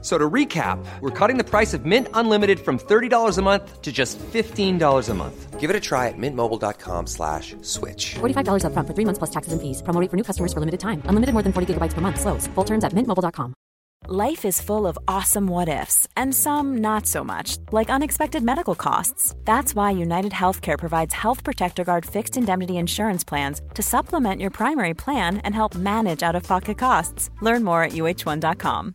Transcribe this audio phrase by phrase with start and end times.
[0.00, 3.90] So to recap, we're cutting the price of Mint Unlimited from $30 a month to
[3.90, 5.58] just $15 a month.
[5.58, 8.14] Give it a try at mintmobile.com slash switch.
[8.20, 9.82] $45 upfront for three months plus taxes and fees.
[9.82, 11.02] Promo rate for new customers for limited time.
[11.06, 12.20] Unlimited more than 40 gigabytes per month.
[12.20, 12.46] Slows.
[12.54, 13.54] Full terms at mintmobile.com.
[14.06, 18.76] Life is full of awesome what ifs and some not so much, like unexpected medical
[18.76, 19.34] costs.
[19.44, 24.50] That's why United Healthcare provides Health Protector Guard fixed indemnity insurance plans to supplement your
[24.50, 27.30] primary plan and help manage out of pocket costs.
[27.42, 28.94] Learn more at uh1.com.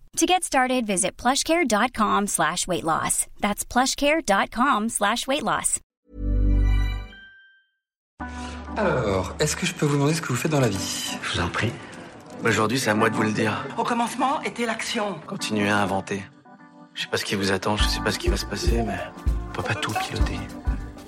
[0.17, 3.27] To get started, visit plushcare.com slash weight loss.
[3.39, 5.79] That's plushcare.com slash weight loss.
[8.77, 11.17] Alors, est-ce que je peux vous demander ce que vous faites dans la vie?
[11.21, 11.71] Je vous en prie.
[12.43, 13.65] Aujourd'hui, c'est à moi de vous le dire.
[13.77, 15.15] Au commencement était l'action.
[15.27, 16.23] Continuez à inventer.
[16.93, 18.83] Je sais pas ce qui vous attend, je sais pas ce qui va se passer,
[18.83, 18.99] mais
[19.49, 20.37] on peut pas tout piloter.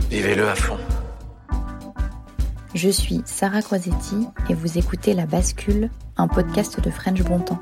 [0.10, 0.78] Vivez-le à fond.
[2.74, 7.62] Je suis Sarah Crosetti et vous écoutez La Bascule, un podcast de French Bontemps.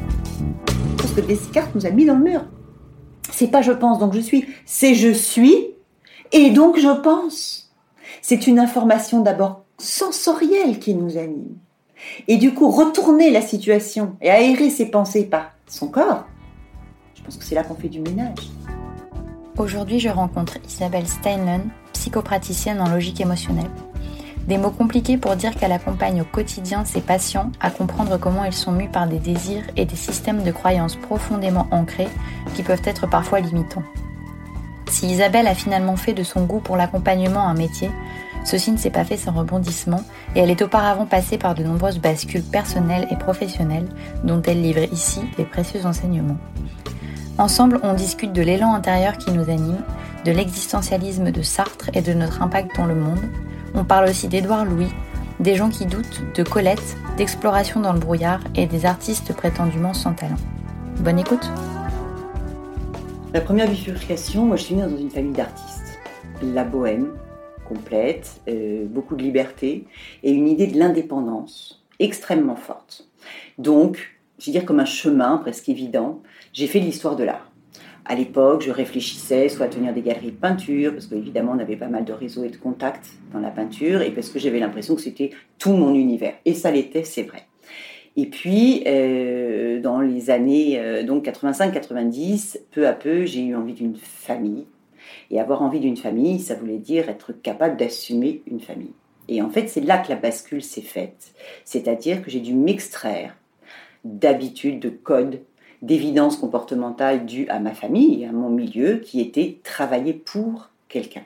[1.11, 2.45] Parce que Descartes nous a mis dans le mur.
[3.31, 5.67] C'est pas je pense donc je suis, c'est je suis
[6.31, 7.69] et donc je pense.
[8.21, 11.57] C'est une information d'abord sensorielle qui nous anime.
[12.29, 16.23] Et du coup, retourner la situation et aérer ses pensées par son corps,
[17.15, 18.49] je pense que c'est là qu'on fait du ménage.
[19.57, 23.69] Aujourd'hui, je rencontre Isabelle Steinlen, psychopraticienne en logique émotionnelle.
[24.47, 28.53] Des mots compliqués pour dire qu'elle accompagne au quotidien ses patients à comprendre comment ils
[28.53, 32.09] sont mus par des désirs et des systèmes de croyances profondément ancrés
[32.55, 33.83] qui peuvent être parfois limitants.
[34.89, 37.89] Si Isabelle a finalement fait de son goût pour l'accompagnement un métier,
[38.43, 40.03] ceci ne s'est pas fait sans rebondissement
[40.35, 43.87] et elle est auparavant passée par de nombreuses bascules personnelles et professionnelles
[44.23, 46.37] dont elle livre ici les précieux enseignements.
[47.37, 49.81] Ensemble, on discute de l'élan intérieur qui nous anime,
[50.25, 53.21] de l'existentialisme de Sartre et de notre impact dans le monde.
[53.73, 54.89] On parle aussi d'Édouard Louis,
[55.39, 60.13] des gens qui doutent, de Colette, d'exploration dans le brouillard et des artistes prétendument sans
[60.13, 60.35] talent.
[60.99, 61.49] Bonne écoute
[63.33, 65.99] La première bifurcation, moi je suis née dans une famille d'artistes.
[66.43, 67.13] La bohème,
[67.63, 69.85] complète, euh, beaucoup de liberté
[70.21, 73.07] et une idée de l'indépendance extrêmement forte.
[73.57, 76.21] Donc, je veux dire comme un chemin presque évident,
[76.51, 77.50] j'ai fait l'histoire de l'art.
[78.05, 81.75] À l'époque, je réfléchissais soit à tenir des galeries de peinture, parce qu'évidemment, on avait
[81.75, 84.95] pas mal de réseaux et de contacts dans la peinture, et parce que j'avais l'impression
[84.95, 86.33] que c'était tout mon univers.
[86.45, 87.43] Et ça l'était, c'est vrai.
[88.17, 93.73] Et puis, euh, dans les années euh, donc 85-90, peu à peu, j'ai eu envie
[93.73, 94.65] d'une famille.
[95.29, 98.93] Et avoir envie d'une famille, ça voulait dire être capable d'assumer une famille.
[99.29, 101.33] Et en fait, c'est là que la bascule s'est faite.
[101.63, 103.37] C'est-à-dire que j'ai dû m'extraire
[104.03, 105.39] d'habitudes, de codes,
[105.81, 111.23] d'évidence comportementale due à ma famille et à mon milieu qui était travailler pour quelqu'un.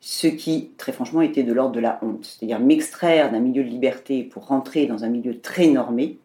[0.00, 2.24] Ce qui, très franchement, était de l'ordre de la honte.
[2.24, 6.18] C'est-à-dire m'extraire d'un milieu de liberté pour rentrer dans un milieu très normé.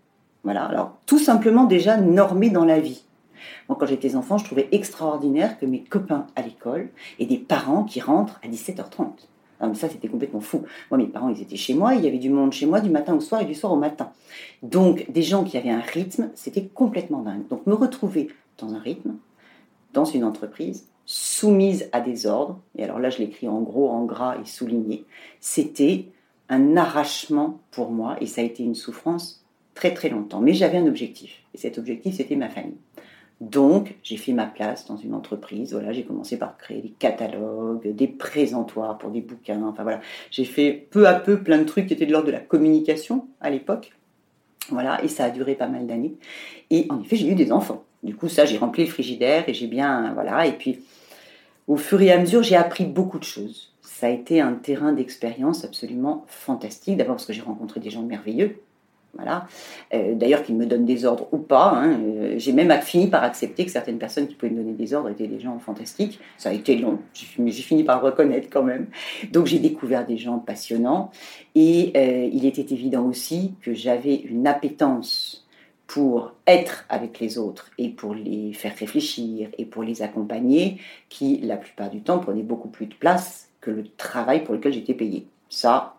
[0.43, 3.03] Voilà, alors tout simplement déjà normé dans la vie.
[3.67, 6.89] Moi, quand j'étais enfant, je trouvais extraordinaire que mes copains à l'école
[7.19, 9.27] aient des parents qui rentrent à 17h30.
[9.61, 10.63] Non, mais ça, c'était complètement fou.
[10.91, 12.89] Moi, mes parents, ils étaient chez moi, il y avait du monde chez moi du
[12.89, 14.11] matin au soir et du soir au matin.
[14.63, 17.47] Donc, des gens qui avaient un rythme, c'était complètement dingue.
[17.47, 19.15] Donc, me retrouver dans un rythme,
[19.93, 24.05] dans une entreprise, soumise à des ordres, et alors là, je l'écris en gros, en
[24.05, 25.05] gras et souligné,
[25.39, 26.05] c'était
[26.49, 30.41] un arrachement pour moi, et ça a été une souffrance très très longtemps.
[30.41, 32.77] Mais j'avais un objectif, et cet objectif, c'était ma famille.
[33.41, 35.73] Donc, j'ai fait ma place dans une entreprise.
[35.73, 39.61] Voilà, j'ai commencé par créer des catalogues, des présentoirs pour des bouquins.
[39.63, 39.99] Enfin voilà,
[40.31, 43.27] j'ai fait peu à peu plein de trucs qui étaient de l'ordre de la communication
[43.41, 43.91] à l'époque.
[44.69, 46.15] Voilà, et ça a duré pas mal d'années.
[46.69, 47.83] Et en effet, j'ai eu des enfants.
[48.03, 50.47] Du coup, ça, j'ai rempli le frigidaire et j'ai bien, voilà.
[50.47, 50.79] Et puis,
[51.67, 53.73] Au fur et à mesure, j'ai appris beaucoup de choses.
[53.81, 56.97] Ça a été un terrain d'expérience absolument fantastique.
[56.97, 58.59] D'abord parce que j'ai rencontré des gens merveilleux,
[59.93, 61.71] Euh, d'ailleurs, qu'ils me donnent des ordres ou pas.
[61.75, 61.99] Hein.
[61.99, 65.09] Euh, j'ai même fini par accepter que certaines personnes qui pouvaient me donner des ordres
[65.09, 66.19] étaient des gens fantastiques.
[66.37, 66.99] Ça a été long,
[67.37, 68.87] mais j'ai fini par le reconnaître quand même.
[69.31, 71.11] Donc j'ai découvert des gens passionnants.
[71.55, 75.45] Et euh, il était évident aussi que j'avais une appétence
[75.87, 80.79] pour être avec les autres et pour les faire réfléchir et pour les accompagner,
[81.09, 84.73] qui la plupart du temps prenait beaucoup plus de place que le travail pour lequel
[84.73, 85.27] j'étais payée.
[85.49, 85.94] Ça,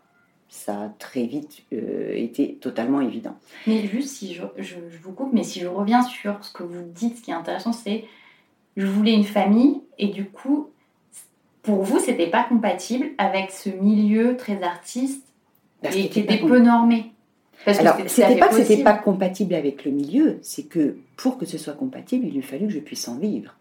[0.48, 3.36] ça a très vite euh, été totalement évident.
[3.66, 6.82] Mais juste si je, je, vous coupe, mais si je reviens sur ce que vous
[6.82, 8.04] dites, ce qui est intéressant, c'est
[8.76, 10.70] je voulais une famille et du coup,
[11.62, 15.26] pour vous, c'était pas compatible avec ce milieu très artiste
[15.82, 17.12] et qui était peu normé.
[17.64, 21.46] Parce Alors, c'était pas que c'était pas compatible avec le milieu, c'est que pour que
[21.46, 23.56] ce soit compatible, il lui fallu que je puisse en vivre.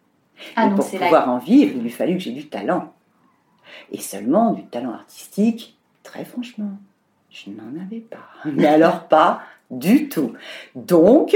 [0.56, 2.94] Ah et pour pouvoir en vivre, il lui fallu que j'ai du talent.
[3.92, 5.75] Et seulement du talent artistique
[6.06, 6.70] Très franchement,
[7.32, 8.30] je n'en avais pas.
[8.46, 9.42] Mais alors pas
[9.72, 10.34] du tout.
[10.76, 11.36] Donc,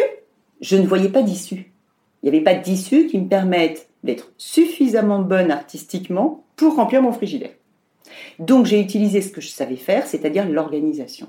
[0.61, 1.73] je ne voyais pas d'issue.
[2.21, 7.11] Il n'y avait pas d'issue qui me permette d'être suffisamment bonne artistiquement pour remplir mon
[7.11, 7.51] frigidaire.
[8.37, 11.27] Donc j'ai utilisé ce que je savais faire, c'est-à-dire l'organisation.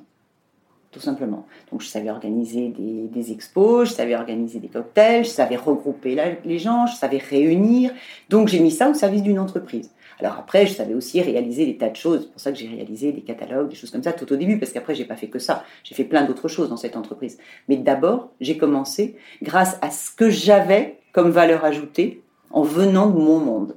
[0.90, 1.46] Tout simplement.
[1.70, 6.16] Donc je savais organiser des, des, expos, je savais organiser des cocktails, je savais regrouper
[6.44, 7.92] les gens, je savais réunir.
[8.28, 9.90] Donc j'ai mis ça au service d'une entreprise.
[10.20, 12.22] Alors après, je savais aussi réaliser des tas de choses.
[12.22, 14.58] C'est pour ça que j'ai réalisé des catalogues, des choses comme ça tout au début,
[14.58, 15.64] parce qu'après, j'ai pas fait que ça.
[15.82, 17.38] J'ai fait plein d'autres choses dans cette entreprise.
[17.68, 23.18] Mais d'abord, j'ai commencé grâce à ce que j'avais comme valeur ajoutée en venant de
[23.18, 23.76] mon monde.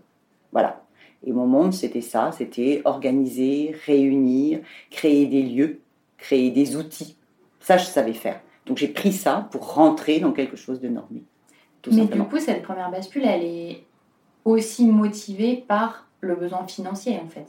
[0.51, 0.83] Voilà.
[1.25, 4.59] Et mon monde, c'était ça, c'était organiser, réunir,
[4.91, 5.79] créer des lieux,
[6.17, 7.15] créer des outils.
[7.61, 8.41] Ça, je savais faire.
[8.65, 11.23] Donc j'ai pris ça pour rentrer dans quelque chose de normé.
[11.91, 13.83] Mais du coup, cette première bascule, elle est
[14.45, 17.45] aussi motivée par le besoin financier en fait.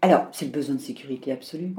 [0.00, 1.74] Alors, c'est le besoin de sécurité absolue.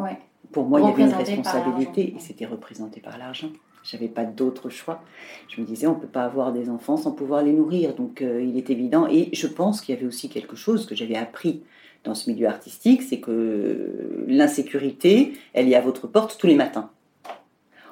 [0.51, 3.49] Pour moi, il y avait une responsabilité et c'était représenté par l'argent.
[3.83, 5.01] J'avais pas d'autre choix.
[5.47, 7.95] Je me disais, on ne peut pas avoir des enfants sans pouvoir les nourrir.
[7.95, 9.07] Donc, euh, il est évident.
[9.07, 11.63] Et je pense qu'il y avait aussi quelque chose que j'avais appris
[12.03, 16.89] dans ce milieu artistique, c'est que l'insécurité, elle est à votre porte tous les matins.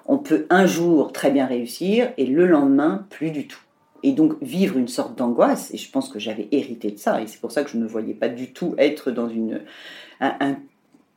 [0.05, 3.59] On peut un jour très bien réussir et le lendemain, plus du tout
[4.03, 5.73] et donc vivre une sorte d'angoisse.
[5.73, 7.83] Et je pense que j'avais hérité de ça, et c'est pour ça que je ne
[7.83, 9.61] me voyais pas du tout être dans une,
[10.19, 10.57] un,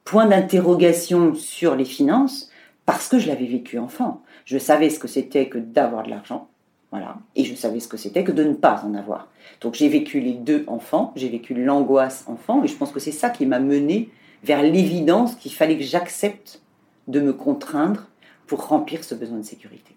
[0.05, 2.51] point d'interrogation sur les finances,
[2.87, 4.23] parce que je l'avais vécu enfant.
[4.45, 6.49] Je savais ce que c'était que d'avoir de l'argent,
[6.91, 9.29] voilà, et je savais ce que c'était que de ne pas en avoir.
[9.61, 13.13] Donc j'ai vécu les deux enfants, j'ai vécu l'angoisse enfant, et je pense que c'est
[13.13, 14.11] ça qui m'a mené
[14.43, 16.63] vers l'évidence qu'il fallait que j'accepte
[17.07, 18.09] de me contraindre
[18.47, 19.95] pour remplir ce besoin de sécurité.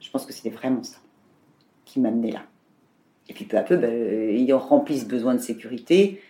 [0.00, 0.98] Je pense que c'était vraiment ça
[1.86, 2.42] qui m'amenait là.
[3.28, 6.20] Et puis peu à peu, ben, ayant rempli ce besoin de sécurité,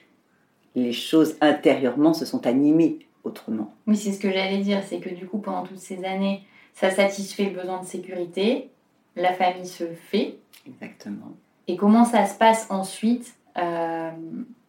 [0.76, 3.74] les choses intérieurement se sont animées autrement.
[3.86, 6.42] Oui, c'est ce que j'allais dire, c'est que du coup, pendant toutes ces années,
[6.74, 8.70] ça satisfait le besoin de sécurité,
[9.16, 10.38] la famille se fait.
[10.66, 11.32] Exactement.
[11.68, 14.10] Et comment ça se passe ensuite, euh,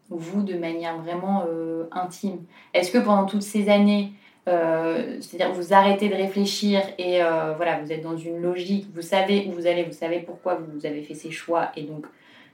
[0.10, 2.40] vous, de manière vraiment euh, intime?
[2.74, 4.14] Est-ce que pendant toutes ces années,
[4.48, 9.02] euh, c'est-à-dire vous arrêtez de réfléchir et euh, voilà, vous êtes dans une logique, vous
[9.02, 12.06] savez où vous allez, vous savez pourquoi vous avez fait ces choix et donc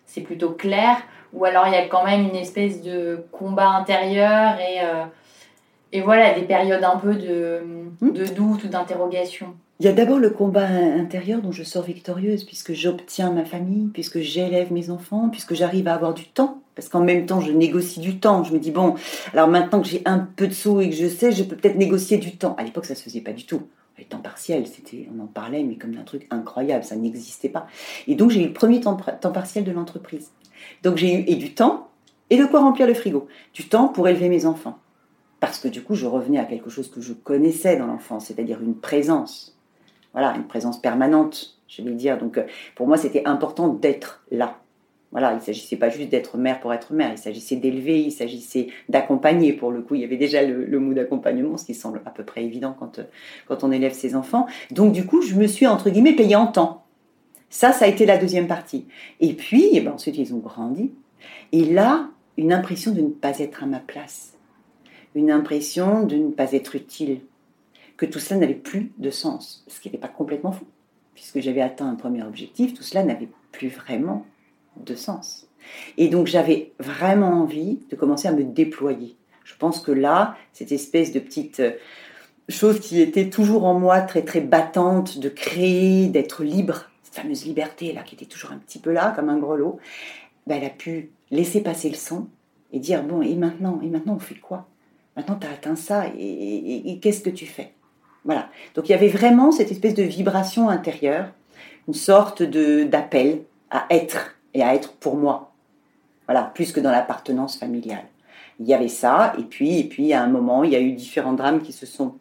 [0.06, 0.98] c'est plutôt clair.
[1.34, 5.06] Ou alors il y a quand même une espèce de combat intérieur et, euh,
[5.91, 7.62] et voilà, des périodes un peu de,
[8.01, 8.12] hmm.
[8.12, 9.53] de doute ou d'interrogation.
[9.79, 13.89] Il y a d'abord le combat intérieur dont je sors victorieuse puisque j'obtiens ma famille,
[13.94, 16.62] puisque j'élève mes enfants, puisque j'arrive à avoir du temps.
[16.75, 18.44] Parce qu'en même temps, je négocie du temps.
[18.44, 18.96] Je me dis, bon,
[19.34, 21.77] alors maintenant que j'ai un peu de sous et que je sais, je peux peut-être
[21.77, 22.56] négocier du temps.
[22.58, 23.63] À l'époque, ça se faisait pas du tout.
[23.98, 27.68] Le temps partiel, c'était, on en parlait, mais comme d'un truc incroyable, ça n'existait pas.
[28.08, 30.32] Et donc, j'ai eu le premier temps, partiel de l'entreprise.
[30.82, 31.89] Donc, j'ai eu et du temps
[32.30, 33.27] et de quoi remplir le frigo.
[33.53, 34.80] Du temps pour élever mes enfants.
[35.39, 38.62] Parce que du coup, je revenais à quelque chose que je connaissais dans l'enfance, c'est-à-dire
[38.62, 39.53] une présence
[40.13, 42.18] voilà, une présence permanente, je vais dire.
[42.18, 42.44] Donc, euh,
[42.75, 44.58] pour moi, c'était important d'être là.
[45.13, 48.12] Voilà, il ne s'agissait pas juste d'être mère pour être mère, il s'agissait d'élever, il
[48.12, 49.53] s'agissait d'accompagner.
[49.53, 52.24] Pour le coup, il y avait déjà le, mot d'accompagnement, ce qui semble à peu
[52.24, 53.03] près évident quand, euh,
[53.48, 54.48] quand on élève ses enfants.
[54.72, 56.84] Donc, du coup, je me suis, entre guillemets, payée en temps.
[57.51, 58.88] Ça, ça a été la deuxième partie.
[59.20, 60.91] Et puis, eh ben, ensuite, ils ont grandi.
[61.51, 64.34] Et là, une impression de ne pas être à ma place.
[65.13, 67.20] Une impression de ne pas être utile
[67.98, 70.65] que tout cela n'avait plus de sens, ce qui n'était pas complètement fou,
[71.13, 74.25] puisque j'avais atteint un premier objectif, tout cela n'avait plus vraiment
[74.77, 75.48] de sens.
[75.98, 79.15] Et donc j'avais vraiment envie de commencer à me déployer.
[79.44, 81.72] Je pense que là, cette espèce de petite euh,
[82.50, 87.46] chose qui était toujours en moi, très très battante, de créer, d'être libre, cette fameuse
[87.46, 89.80] liberté là qui était toujours un petit peu là, comme un grelot,
[90.48, 92.27] ben, elle a pu laisser passer le son
[92.72, 94.68] et dire bon, et maintenant, et maintenant on fait quoi?
[95.15, 97.74] Maintenant tu as atteint ça, et, qu'est-ce que tu fais?
[98.25, 98.50] Voilà.
[98.75, 101.27] Donc il y avait vraiment cette espèce de vibration intérieure,
[101.88, 105.51] une sorte de d'appel à être et à être pour moi.
[106.27, 108.05] Voilà, plus que dans l'appartenance familiale.
[108.60, 110.93] Il y avait ça, et puis, et puis à un moment, il y a eu
[110.93, 112.15] différents drames qui se sont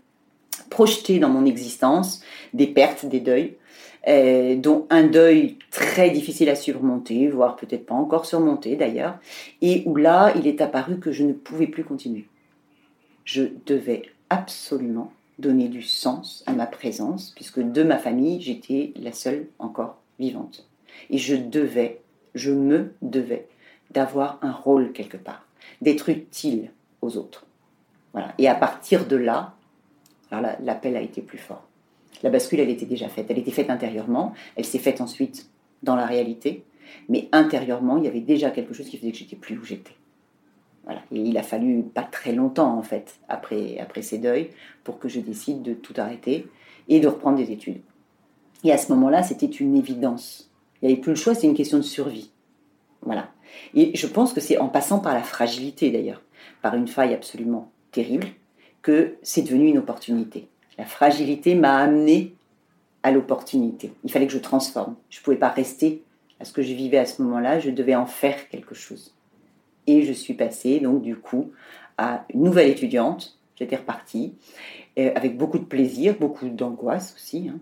[0.71, 2.23] projetés dans mon existence,
[2.55, 3.57] des pertes, des deuils.
[4.09, 9.17] Euh, dont un deuil très difficile à surmonter, voire peut-être pas encore surmonté d'ailleurs,
[9.61, 12.27] et où là, il est apparu que je ne pouvais plus continuer.
[13.25, 19.13] Je devais absolument donner du sens à ma présence, puisque de ma famille, j'étais la
[19.13, 20.67] seule encore vivante.
[21.11, 22.01] Et je devais,
[22.35, 23.49] je me devais
[23.91, 25.47] d'avoir un rôle quelque part,
[25.81, 26.71] d'être utile
[27.01, 27.47] aux autres.
[28.13, 28.35] Voilà.
[28.39, 29.55] Et à partir de là,
[30.31, 31.67] l'appel a été plus fort.
[32.23, 33.27] La bascule, elle était déjà faite.
[33.31, 34.33] Elle était faite intérieurement.
[34.57, 35.51] Elle s'est faite ensuite
[35.83, 36.65] dans la réalité.
[37.09, 39.95] Mais intérieurement, il y avait déjà quelque chose qui faisait que j'étais plus où j'étais.
[40.85, 41.01] Voilà.
[41.13, 44.51] Et il a fallu pas très longtemps, en fait, après, après ces deuils,
[44.85, 46.49] pour que je décide de tout arrêter
[46.89, 47.81] et de reprendre des études.
[48.65, 50.52] Et à ce moment-là, c'était une évidence.
[50.83, 52.31] Il n'y avait plus le choix, c'est une question de survie.
[53.03, 53.31] Voilà.
[53.75, 56.23] Et je pense que c'est en passant par la fragilité, d'ailleurs,
[56.61, 58.27] par une faille absolument terrible,
[58.83, 60.49] que c'est devenu une opportunité.
[60.79, 62.35] La fragilité m'a amené
[63.03, 63.93] à l'opportunité.
[64.05, 64.97] Il fallait que je transforme.
[65.11, 66.03] Je ne pouvais pas rester
[66.41, 69.15] à ce que je vivais à ce moment-là, je devais en faire quelque chose.
[69.87, 71.53] Et je suis passée, donc du coup,
[71.99, 73.39] à une nouvelle étudiante.
[73.55, 74.35] J'étais repartie,
[74.99, 77.49] euh, avec beaucoup de plaisir, beaucoup d'angoisse aussi.
[77.49, 77.61] Hein.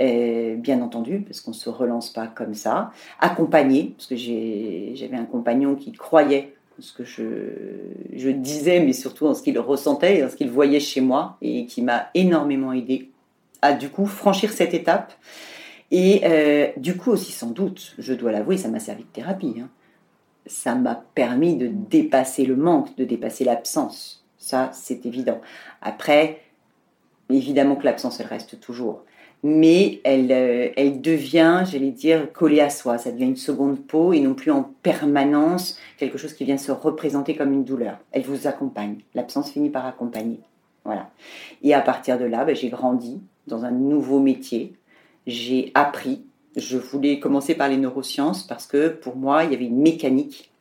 [0.00, 2.90] Bien entendu, parce qu'on ne se relance pas comme ça.
[3.20, 9.34] Accompagnée, parce que j'avais un compagnon qui croyait ce que je, disais, mais surtout en
[9.34, 13.10] ce qu'il ressentait et en ce qu'il voyait chez moi, et qui m'a énormément aidé
[13.62, 15.12] à du coup franchir cette étape.
[15.90, 19.54] Et euh, du coup aussi, sans doute, je dois l'avouer, ça m'a servi de thérapie.
[19.60, 19.68] Hein.
[20.46, 24.24] Ça m'a permis de dépasser le manque, de dépasser l'absence.
[24.38, 25.40] Ça, c'est évident.
[25.80, 26.40] Après,
[27.30, 29.04] évidemment que l'absence, elle reste toujours
[29.46, 32.96] mais elle, euh, elle devient, j'allais dire, collée à soi.
[32.96, 36.72] Ça devient une seconde peau et non plus en permanence quelque chose qui vient se
[36.72, 37.98] représenter comme une douleur.
[38.10, 39.00] Elle vous accompagne.
[39.14, 40.40] L'absence finit par accompagner.
[40.86, 41.10] Voilà.
[41.62, 44.72] Et à partir de là, ben, j'ai grandi dans un nouveau métier.
[45.26, 46.24] J'ai appris.
[46.56, 50.52] Je voulais commencer par les neurosciences parce que pour moi, il y avait une mécanique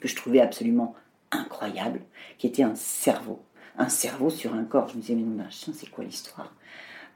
[0.00, 0.94] que je trouvais absolument
[1.30, 2.00] incroyable,
[2.38, 3.40] qui était un cerveau.
[3.76, 4.88] Un cerveau sur un corps.
[4.88, 6.54] Je me disais, mais non, c'est quoi l'histoire?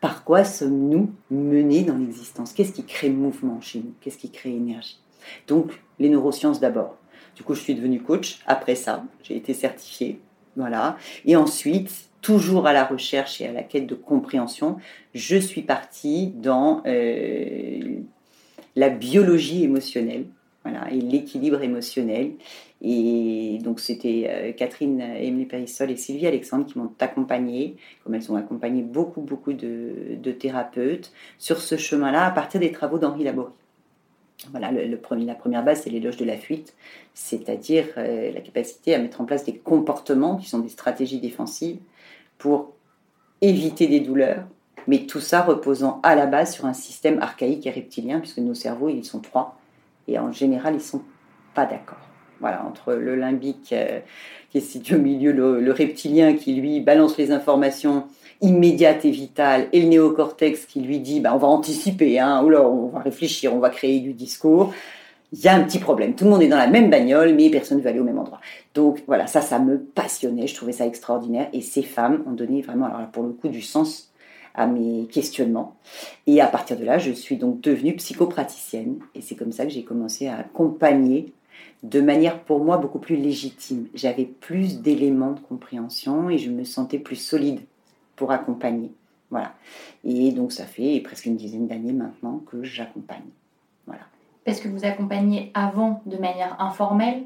[0.03, 2.53] Par quoi sommes-nous menés dans l'existence?
[2.53, 3.95] Qu'est-ce qui crée mouvement chez nous?
[4.01, 4.99] Qu'est-ce qui crée énergie?
[5.47, 6.99] Donc, les neurosciences d'abord.
[7.37, 8.41] Du coup, je suis devenue coach.
[8.49, 10.19] Après ça, j'ai été certifiée.
[10.57, 10.97] Voilà.
[11.25, 14.77] Et ensuite, toujours à la recherche et à la quête de compréhension,
[15.15, 18.01] je suis partie dans euh,
[18.75, 20.27] la biologie émotionnelle
[20.91, 22.33] et l'équilibre émotionnel.
[22.81, 28.31] Et donc, c'était euh, Catherine Emily Périssol et Sylvie Alexandre qui m'ont accompagnée, comme elles
[28.33, 33.53] ont accompagné beaucoup, beaucoup de, thérapeutes sur ce chemin-là à partir des travaux d'Henri Laborie.
[34.51, 36.75] Voilà, la première base, c'est l'éloge de la fuite,
[37.15, 41.79] c'est-à-dire euh, la capacité à mettre en place des comportements qui sont des stratégies défensives
[42.39, 42.73] pour
[43.41, 44.45] éviter des douleurs,
[44.89, 48.55] mais tout ça reposant à la base sur un système archaïque et reptilien, puisque nos
[48.55, 49.61] cerveaux, ils sont trois,
[50.09, 51.03] et en général, ils sont
[51.55, 51.99] pas d'accord.
[52.41, 54.01] Voilà, entre le limbique euh,
[54.51, 58.05] qui est situé au milieu, le, reptilien qui lui balance les informations
[58.41, 62.89] immédiates et vitales, et le néocortex qui lui dit bah, on va anticiper, hein, on
[62.89, 64.75] va réfléchir, on va créer du discours.
[65.33, 66.15] Il y a un petit problème.
[66.15, 68.19] Tout le monde est dans la même bagnole, mais personne ne veut aller au même
[68.19, 68.41] endroit.
[68.75, 70.47] Donc voilà, ça, ça me passionnait.
[70.47, 71.49] Je trouvais ça extraordinaire.
[71.55, 74.12] Et ces femmes ont donné vraiment, alors pour le coup, du sens
[74.55, 75.77] à mes questionnements.
[76.27, 78.99] Et à partir de là, je suis donc devenue psychopraticienne.
[79.15, 81.33] Et c'est comme ça que j'ai commencé à accompagner
[81.83, 83.89] de manière pour moi beaucoup plus légitime.
[83.95, 87.61] J'avais plus d'éléments de compréhension et je me sentais plus solide
[88.17, 88.93] pour accompagner.
[89.31, 89.55] Voilà.
[90.05, 93.23] Et donc ça fait presque une dizaine d'années maintenant que j'accompagne.
[93.87, 94.03] Voilà.
[94.45, 97.25] Parce que vous accompagnez avant de manière informelle?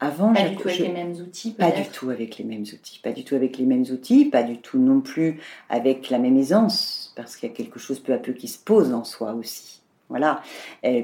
[0.00, 1.52] Avant, pas du tout avec les mêmes outils.
[1.52, 3.00] Pas du tout avec les mêmes outils.
[3.02, 4.26] Pas du tout avec les mêmes outils.
[4.26, 7.98] Pas du tout non plus avec la même aisance, parce qu'il y a quelque chose
[8.00, 9.82] peu à peu qui se pose en soi aussi.
[10.08, 10.40] Voilà,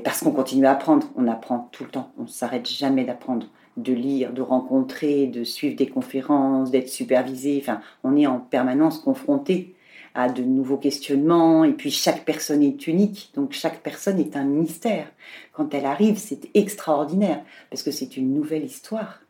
[0.05, 3.49] parce qu'on continue à apprendre, on apprend tout le temps, on ne s'arrête jamais d'apprendre,
[3.77, 9.01] de lire, de rencontrer, de suivre des conférences, d'être supervisé, enfin, on est en permanence
[9.01, 9.75] confronté
[10.15, 14.45] à de nouveaux questionnements, et puis chaque personne est unique, donc chaque personne est un
[14.45, 15.07] mystère.
[15.53, 19.21] Quand elle arrive, c'est extraordinaire, parce que c'est une nouvelle histoire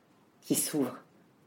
[0.40, 0.96] qui s'ouvre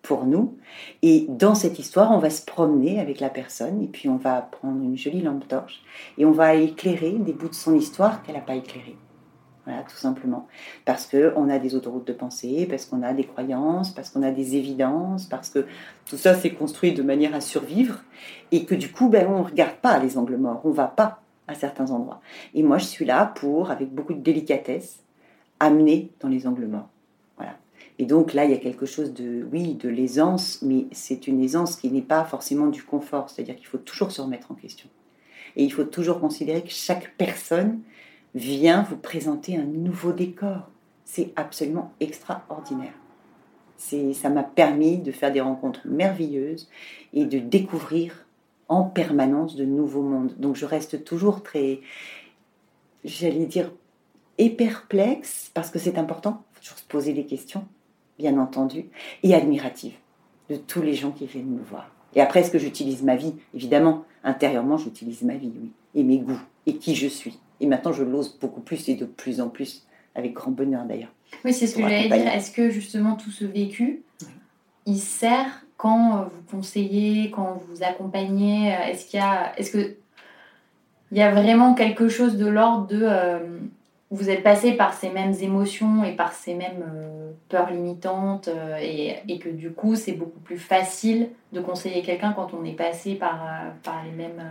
[0.02, 0.58] pour nous.
[1.02, 4.42] Et dans cette histoire, on va se promener avec la personne et puis on va
[4.42, 5.82] prendre une jolie lampe torche
[6.18, 8.96] et on va éclairer des bouts de son histoire qu'elle n'a pas éclairés.
[9.66, 10.48] Voilà, tout simplement.
[10.86, 14.32] Parce qu'on a des autoroutes de pensée, parce qu'on a des croyances, parce qu'on a
[14.32, 15.66] des évidences, parce que
[16.06, 18.04] tout ça s'est construit de manière à survivre,
[18.52, 20.88] et que du coup, ben, on ne regarde pas les angles morts, on ne va
[20.88, 22.22] pas à certains endroits.
[22.54, 25.04] Et moi, je suis là pour, avec beaucoup de délicatesse,
[25.60, 26.90] amener dans les angles morts.
[27.38, 27.58] Voilà.
[27.98, 31.42] Et donc là, il y a quelque chose de, oui, de l'aisance, mais c'est une
[31.44, 34.90] aisance qui n'est pas forcément du confort, c'est-à-dire qu'il faut toujours se remettre en question.
[35.56, 37.80] Et il faut toujours considérer que chaque personne
[38.36, 40.70] vient vous présenter un nouveau décor.
[41.04, 42.94] C'est absolument extraordinaire.
[43.78, 46.70] Ça m'a permis de faire des rencontres merveilleuses
[47.14, 48.26] et de découvrir
[48.68, 50.34] en permanence de nouveaux mondes.
[50.38, 51.82] Donc je reste toujours très,
[53.04, 53.72] j'allais dire,
[54.58, 57.66] perplexe, parce que c'est important, il faut toujours se poser des questions,
[58.18, 58.86] bien entendu,
[59.24, 59.94] et admirative
[60.50, 61.90] de tous les gens qui viennent me voir.
[62.16, 63.36] Et après, est-ce que j'utilise ma vie?
[63.54, 67.40] Évidemment, intérieurement, j'utilise ma vie, oui, et mes goûts, et qui je suis.
[67.60, 71.14] Et maintenant, je l'ose beaucoup plus et de plus en plus, avec grand bonheur d'ailleurs.
[71.44, 72.28] Oui, c'est ce que j'allais dire.
[72.28, 74.04] Est-ce que justement tout ce vécu,
[74.86, 79.72] il sert quand euh, vous conseillez, quand vous accompagnez euh, Est-ce qu'il y a, est-ce
[79.72, 79.96] que
[81.12, 83.40] il y a vraiment quelque chose de l'ordre de euh,
[84.10, 86.84] vous êtes passé par ces mêmes émotions et par ces mêmes
[87.50, 92.54] peurs limitantes et, et, que du coup c'est beaucoup plus facile de conseiller quelqu'un quand
[92.54, 93.40] on est passé par,
[93.84, 94.44] par les mêmes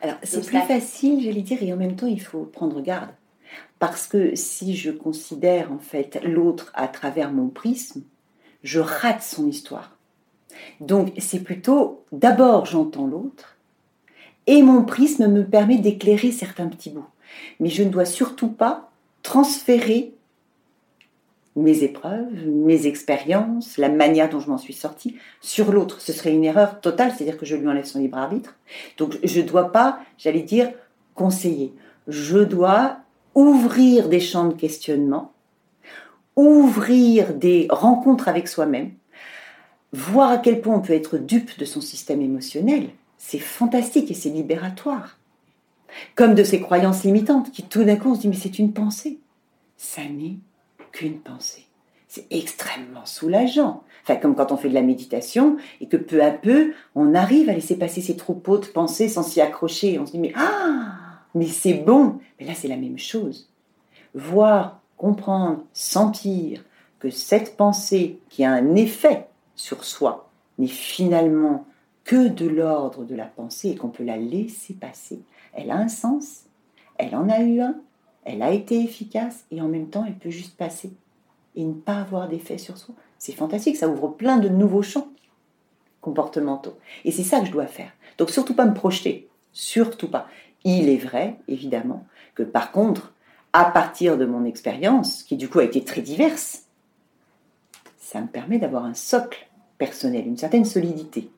[0.00, 3.10] alors, c'est plus facile, j'allais dire, et en même temps, il faut prendre garde.
[3.78, 8.02] Parce que si je considère en fait l'autre à travers mon prisme,
[8.62, 9.96] je rate son histoire.
[10.80, 13.56] Donc, c'est plutôt, d'abord, j'entends l'autre,
[14.46, 17.06] et mon prisme me permet d'éclairer certains petits bouts.
[17.60, 18.90] Mais je ne dois surtout pas
[19.22, 20.14] transférer
[21.56, 26.00] mes épreuves, mes expériences, la manière dont je m'en suis sortie sur l'autre.
[26.00, 28.56] Ce serait une erreur totale, c'est-à-dire que je lui enlève son libre arbitre.
[28.98, 30.70] Donc je ne dois pas, j'allais dire,
[31.14, 31.74] conseiller.
[32.06, 32.98] Je dois
[33.34, 35.32] ouvrir des champs de questionnement,
[36.36, 38.92] ouvrir des rencontres avec soi-même,
[39.92, 42.90] voir à quel point on peut être dupe de son système émotionnel.
[43.18, 45.18] C'est fantastique et c'est libératoire.
[46.14, 48.72] Comme de ces croyances limitantes qui tout d'un coup on se dit mais c'est une
[48.72, 49.18] pensée.
[49.76, 50.36] Ça n'est
[50.92, 51.66] qu'une pensée.
[52.08, 53.84] C'est extrêmement soulageant.
[54.02, 57.48] Enfin, comme quand on fait de la méditation et que peu à peu, on arrive
[57.48, 59.98] à laisser passer ces troupeaux de pensées sans s'y accrocher.
[59.98, 62.18] On se dit, mais ah, mais c'est bon.
[62.38, 63.48] Mais là, c'est la même chose.
[64.14, 66.64] Voir, comprendre, sentir
[66.98, 71.64] que cette pensée qui a un effet sur soi n'est finalement
[72.04, 75.20] que de l'ordre de la pensée et qu'on peut la laisser passer.
[75.54, 76.44] Elle a un sens,
[76.98, 77.76] elle en a eu un,
[78.30, 80.92] elle a été efficace et en même temps elle peut juste passer
[81.56, 82.94] et ne pas avoir d'effet sur soi.
[83.18, 85.08] C'est fantastique, ça ouvre plein de nouveaux champs
[86.00, 86.78] comportementaux.
[87.04, 87.92] Et c'est ça que je dois faire.
[88.18, 90.28] Donc surtout pas me projeter, surtout pas.
[90.64, 93.12] Il est vrai, évidemment, que par contre,
[93.52, 96.64] à partir de mon expérience, qui du coup a été très diverse,
[97.98, 101.30] ça me permet d'avoir un socle personnel, une certaine solidité.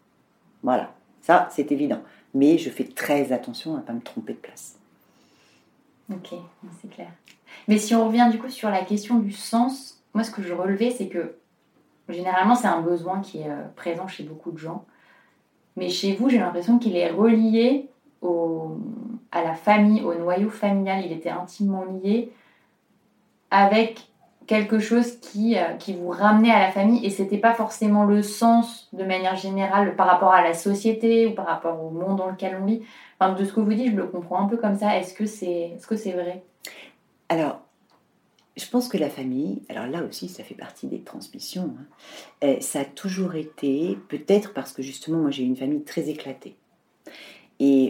[0.62, 2.02] Voilà, ça c'est évident.
[2.34, 4.78] Mais je fais très attention à ne pas me tromper de place.
[6.12, 6.38] Ok,
[6.80, 7.10] c'est clair.
[7.68, 10.52] Mais si on revient du coup sur la question du sens, moi ce que je
[10.52, 11.36] relevais, c'est que
[12.08, 14.84] généralement c'est un besoin qui est euh, présent chez beaucoup de gens.
[15.76, 17.88] Mais chez vous, j'ai l'impression qu'il est relié
[19.32, 21.04] à la famille, au noyau familial.
[21.04, 22.30] Il était intimement lié
[23.50, 24.11] avec
[24.46, 28.22] quelque chose qui, euh, qui vous ramenait à la famille et c'était pas forcément le
[28.22, 32.28] sens de manière générale par rapport à la société ou par rapport au monde dans
[32.28, 32.82] lequel on vit
[33.30, 34.98] de ce que vous dites, je le comprends un peu comme ça.
[34.98, 36.42] Est-ce que c'est est -ce c'est vrai?
[37.28, 37.60] Alors,
[38.56, 41.74] je pense que la famille, alors là aussi, ça fait partie des transmissions.
[41.78, 41.86] Hein,
[42.44, 46.56] euh, ça a toujours été, peut-être parce que justement, moi j'ai une famille très éclatée.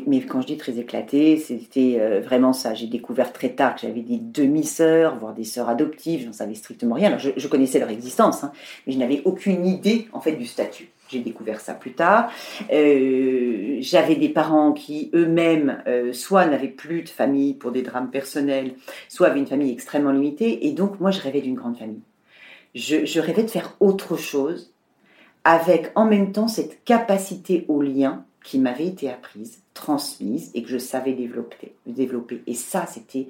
[0.06, 2.74] Mais quand je dis très éclatée, c'était euh, vraiment ça.
[2.74, 6.22] J'ai découvert très tard que j'avais des demi-sœurs, voire des sœurs adoptives.
[6.22, 7.08] Je n'en savais strictement rien.
[7.08, 8.52] Alors je, connaissais leur existence, hein,
[8.86, 10.90] mais je n'avais aucune idée en fait du statut.
[11.08, 12.30] J'ai découvert ça plus tard.
[12.72, 18.10] Euh, j'avais des parents qui eux-mêmes, euh, soit n'avaient plus de famille pour des drames
[18.10, 18.74] personnels,
[19.08, 20.66] soit avaient une famille extrêmement limitée.
[20.66, 22.02] Et donc, moi, je rêvais d'une grande famille.
[22.74, 24.72] Je, rêvais de faire autre chose
[25.44, 30.68] avec en même temps cette capacité au lien qui m'avait été apprise, transmise et que
[30.68, 32.42] je savais développer.
[32.46, 33.28] Et ça, c'était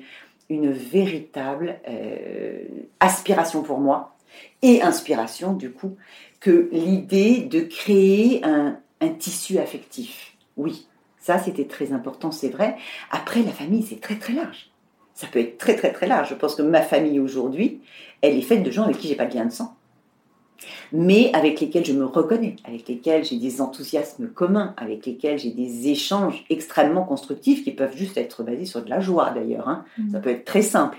[0.48, 2.64] une véritable euh,
[3.00, 4.16] aspiration pour moi
[4.62, 5.96] et inspiration du coup
[6.40, 8.78] que l'idée de créer un,
[9.18, 10.34] tissu affectif.
[10.56, 10.86] Oui,
[11.18, 12.76] ça c'était très important, c'est vrai.
[13.10, 14.70] Après, la famille, c'est très très large.
[15.14, 16.28] Ça peut être très très très large.
[16.30, 17.80] Je pense que ma famille aujourd'hui,
[18.20, 19.74] elle est faite de gens avec qui j'ai pas de lien de sang,
[20.92, 25.50] mais avec lesquels je me reconnais, avec lesquels j'ai des enthousiasmes communs, avec lesquels j'ai
[25.50, 29.68] des échanges extrêmement constructifs qui peuvent juste être basés sur de la joie d'ailleurs.
[29.68, 29.84] Hein.
[29.98, 30.10] Mmh.
[30.12, 30.98] Ça peut être très simple.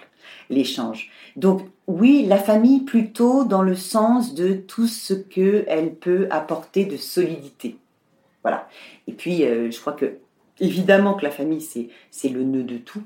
[0.49, 1.09] l'échange.
[1.35, 6.97] Donc oui, la famille plutôt dans le sens de tout ce qu'elle peut apporter de
[6.97, 7.77] solidité.
[8.43, 8.67] Voilà.
[9.07, 10.17] Et puis, euh, je crois que,
[10.59, 13.03] évidemment que la famille, c'est le nœud de tout,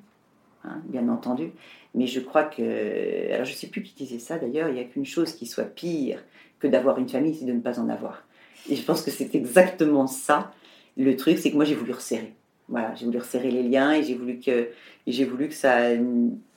[0.64, 1.52] hein, bien entendu.
[1.96, 3.34] Mais je crois que.
[3.34, 5.46] Alors, je ne sais plus qui disait ça d'ailleurs, il n'y a qu'une chose qui
[5.46, 6.24] soit pire
[6.60, 8.24] que d'avoir une famille, c'est de ne pas en avoir.
[8.70, 10.52] Et je pense que c'est exactement ça.
[10.98, 12.34] Le truc, c'est que moi, j'ai voulu resserrer.
[12.68, 14.70] Voilà, j'ai voulu resserrer les liens et j'ai voulu que,
[15.06, 15.78] j'ai voulu que ça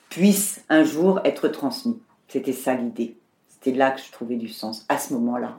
[0.09, 1.99] puisse un jour être transmis.
[2.29, 3.17] C'était ça l'idée.
[3.49, 5.57] C'était là que je trouvais du sens, à ce moment-là.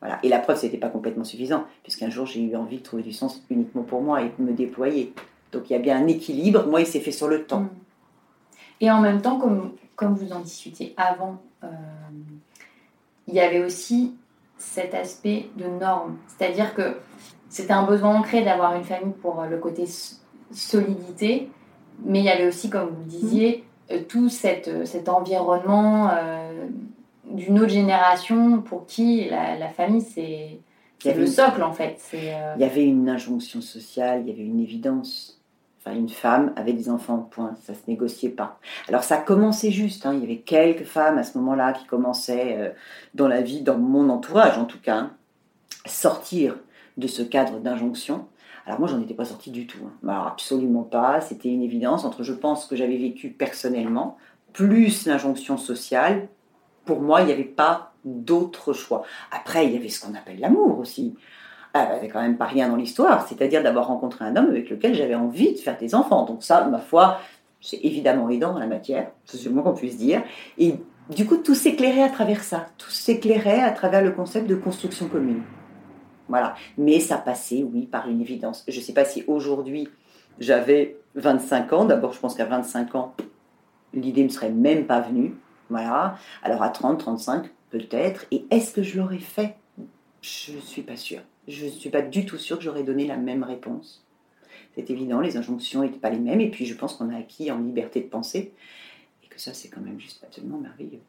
[0.00, 0.18] Voilà.
[0.22, 3.02] Et la preuve, ce n'était pas complètement suffisant, puisqu'un jour, j'ai eu envie de trouver
[3.02, 5.14] du sens uniquement pour moi et de me déployer.
[5.52, 6.66] Donc il y a bien un équilibre.
[6.66, 7.60] Moi, il s'est fait sur le temps.
[7.60, 7.70] Mm.
[8.80, 11.68] Et en même temps, comme, comme vous en discutiez avant, euh,
[13.28, 14.14] il y avait aussi
[14.58, 16.16] cet aspect de norme.
[16.28, 16.96] C'est-à-dire que
[17.48, 19.84] c'était un besoin ancré d'avoir une famille pour le côté
[20.50, 21.48] solidité,
[22.04, 26.66] mais il y avait aussi, comme vous disiez, euh, tout cette, cet environnement euh,
[27.30, 30.58] d'une autre génération pour qui la, famille, c'est
[31.04, 32.00] le socle en fait.
[32.14, 35.33] Euh, il y avait une injonction sociale, il y avait une évidence.
[35.92, 37.54] Une femme avait des enfants, point.
[37.62, 38.58] Ça se négociait pas.
[38.88, 40.06] Alors ça commençait juste.
[40.06, 40.14] Hein.
[40.14, 42.74] Il y avait quelques femmes à ce moment-là qui commençaient
[43.14, 45.10] dans la vie, dans mon entourage en tout cas, hein,
[45.86, 46.56] sortir
[46.96, 48.26] de ce cadre d'injonction.
[48.66, 49.78] Alors moi, j'en étais pas sortie du tout.
[50.06, 50.24] Hein.
[50.26, 51.20] Absolument pas.
[51.20, 54.16] C'était une évidence entre, je pense, que j'avais vécu personnellement,
[54.52, 56.28] plus l'injonction sociale.
[56.84, 59.04] Pour moi, il n'y avait pas d'autre choix.
[59.30, 61.14] Après, il y avait ce qu'on appelle l'amour aussi.
[61.76, 63.26] Ah, n'y avait quand même pas rien dans l'histoire.
[63.26, 66.24] C'est-à-dire d'avoir rencontré un homme avec lequel j'avais envie de faire des enfants.
[66.24, 67.18] Donc ça, ma foi,
[67.60, 69.10] c'est évidemment aidant dans la matière.
[69.24, 70.22] C'est le moins qu'on puisse dire.
[70.56, 70.76] Et
[71.10, 72.66] du coup, tout s'éclairait à travers ça.
[72.78, 75.42] Tout s'éclairait à travers le concept de construction commune.
[76.28, 76.54] Voilà.
[76.78, 78.64] Mais ça passait, oui, par une évidence.
[78.68, 79.88] Je ne sais pas si aujourd'hui
[80.38, 81.84] j'avais 25 ans.
[81.86, 83.16] D'abord, je pense qu'à 25 ans,
[83.92, 85.34] l'idée ne me serait même pas venue.
[85.70, 86.16] Voilà.
[86.44, 88.26] Alors à 30, 35, peut-être.
[88.30, 89.56] Et est-ce que je l'aurais fait?
[90.22, 91.20] Je ne suis pas sûre.
[91.48, 94.04] Je ne suis pas du tout sûre que j'aurais donné la même réponse.
[94.74, 96.40] C'est évident, les injonctions n'étaient pas les mêmes.
[96.40, 98.52] Et puis, je pense qu'on a acquis en liberté de penser.
[99.22, 101.00] Et que ça, c'est quand même juste absolument merveilleux.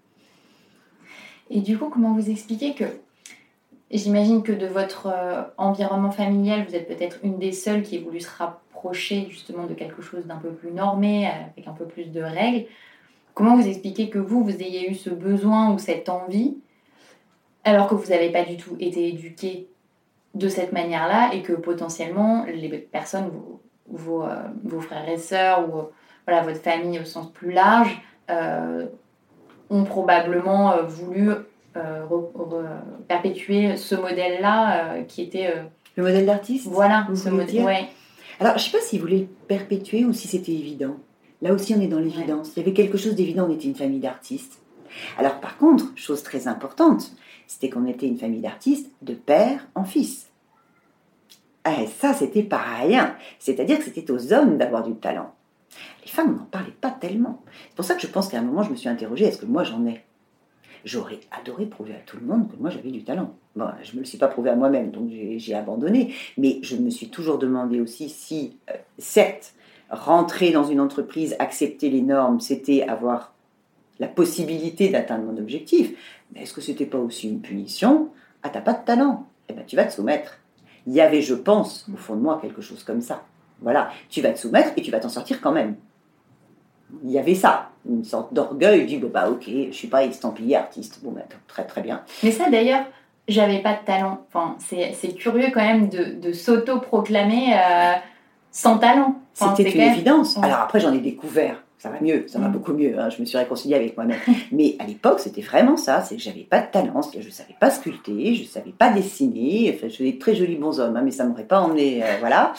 [1.49, 2.85] Et du coup, comment vous expliquez que
[3.91, 7.99] J'imagine que de votre euh, environnement familial, vous êtes peut-être une des seules qui ait
[7.99, 12.11] voulu se rapprocher justement de quelque chose d'un peu plus normé, avec un peu plus
[12.11, 12.65] de règles.
[13.35, 16.57] Comment vous expliquez que vous, vous ayez eu ce besoin ou cette envie,
[17.63, 19.67] alors que vous n'avez pas du tout été éduqué
[20.35, 23.31] de cette manière-là et que potentiellement les personnes,
[23.89, 25.89] vos, euh, vos, frères et sœurs ou
[26.27, 28.85] voilà, votre famille au sens plus large, euh,
[29.69, 31.31] ont probablement voulu
[31.77, 32.05] euh,
[33.09, 35.47] perpétuer ce modèle-là euh, qui était...
[35.47, 35.63] Euh,
[35.97, 37.65] le modèle d'artiste Voilà, ce modèle.
[37.65, 37.89] Ouais.
[38.39, 40.95] Alors, je ne sais pas s'il voulait le perpétuer ou si c'était évident.
[41.41, 42.51] Là aussi, on est dans l'évidence.
[42.55, 44.61] Il y avait quelque chose d'évident, on était une famille d'artistes.
[45.17, 47.11] Alors, par contre, chose très importante,
[47.45, 50.24] c'était qu'on était une famille d'artistes de père en fils.
[51.65, 53.15] Et ça, c'était pas rien.
[53.39, 55.33] C'est-à-dire que c'était aux hommes d'avoir du talent.
[56.03, 57.41] Les femmes n'en parlaient pas tellement.
[57.69, 59.45] C'est pour ça que je pense qu'à un moment, je me suis interrogée est-ce que
[59.45, 60.03] moi j'en ai?
[60.85, 63.33] J'aurais adoré prouver à tout le monde que moi j'avais du talent.
[63.55, 66.13] Bon, je ne me le suis pas prouvé à moi-même, donc j'ai abandonné.
[66.37, 69.55] Mais je me suis toujours demandé aussi si, euh, certes,
[69.89, 73.33] rentrer dans une entreprise, accepter les normes, c'était avoir
[73.97, 75.91] la possibilité d'atteindre mon objectif.
[76.33, 78.09] Mais est-ce que c'était pas aussi une punition?
[78.43, 80.39] Ah, t'as pas de talent Eh bien, tu vas te soumettre.
[80.87, 83.23] Il y avait, je pense, au fond de moi, quelque chose comme ça.
[83.61, 85.75] Voilà, tu vas te soumettre et tu vas t'en sortir quand même
[87.03, 90.99] il y avait ça, une sorte d'orgueil du bah ok, je suis pas estampillé artiste.
[91.03, 92.01] Bon, bah, très très bien.
[92.23, 92.85] Mais ça d'ailleurs,
[93.27, 94.21] j'avais pas de talent.
[94.27, 97.93] Enfin, c'est curieux quand même de, de s'auto-proclamer euh,
[98.51, 99.15] sans talent.
[99.33, 100.37] C'était une évidence.
[100.37, 102.51] Alors après, j'en ai découvert ça va mieux, ça va mm.
[102.51, 102.97] beaucoup mieux.
[102.97, 104.17] Hein, je me suis réconciliée avec moi-même.
[104.51, 106.01] Mais à l'époque, c'était vraiment ça.
[106.01, 108.91] C'est que j'avais pas de talent, je ne savais pas sculpter, je ne savais pas
[108.91, 109.71] dessiner.
[109.75, 112.53] Enfin, je des très jolis bonshommes, hein, mais ça m'aurait pas emmené, euh, voilà.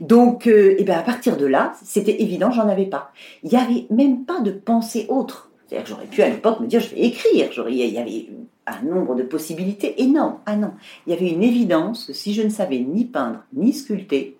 [0.00, 3.10] Donc, euh, et ben à partir de là, c'était évident, j'en avais pas.
[3.42, 5.50] Il y avait même pas de pensée autre.
[5.66, 7.50] C'est-à-dire que j'aurais pu à l'époque me dire, je vais écrire.
[7.68, 8.28] Il y avait
[8.66, 10.38] un nombre de possibilités énorme.
[10.46, 10.72] Ah non,
[11.06, 14.38] il y avait une évidence que si je ne savais ni peindre ni sculpter,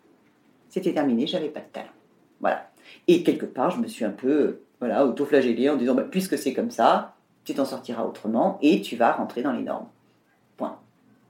[0.68, 1.88] c'était terminé, j'avais pas de talent.
[2.40, 2.68] Voilà.
[3.06, 6.54] Et quelque part, je me suis un peu voilà, auto-flagellée en disant bah, puisque c'est
[6.54, 9.86] comme ça, tu t'en sortiras autrement et tu vas rentrer dans les normes.
[10.56, 10.68] Point.
[10.68, 10.76] Bon,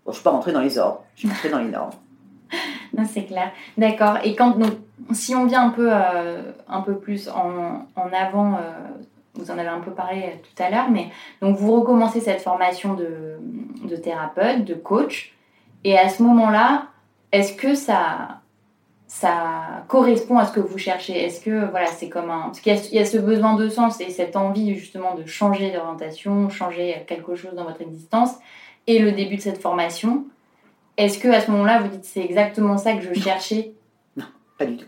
[0.07, 1.93] je ne suis pas rentrée dans les ordres, je suis rentrée dans les normes.
[2.97, 3.53] Non, c'est clair.
[3.77, 4.17] D'accord.
[4.25, 4.57] Et quand
[5.13, 8.59] si on vient un peu, euh, un peu plus en, en avant, euh,
[9.35, 12.95] vous en avez un peu parlé tout à l'heure, mais donc vous recommencez cette formation
[12.95, 13.39] de,
[13.85, 15.35] de thérapeute, de coach,
[15.85, 16.89] et à ce moment-là,
[17.31, 18.41] est-ce que ça,
[19.09, 22.75] ça correspond à ce que vous cherchez Est-ce que voilà, c'est comme un parce qu'il
[22.93, 27.35] y, a ce besoin de sens et cette envie justement de changer d'orientation, changer quelque
[27.35, 28.33] chose dans votre existence
[28.87, 30.27] et le début de cette formation.
[30.99, 33.73] Est-ce que à ce moment-là vous dites c'est exactement ça que je cherchais?
[34.15, 34.27] Non,
[34.59, 34.87] pas du tout.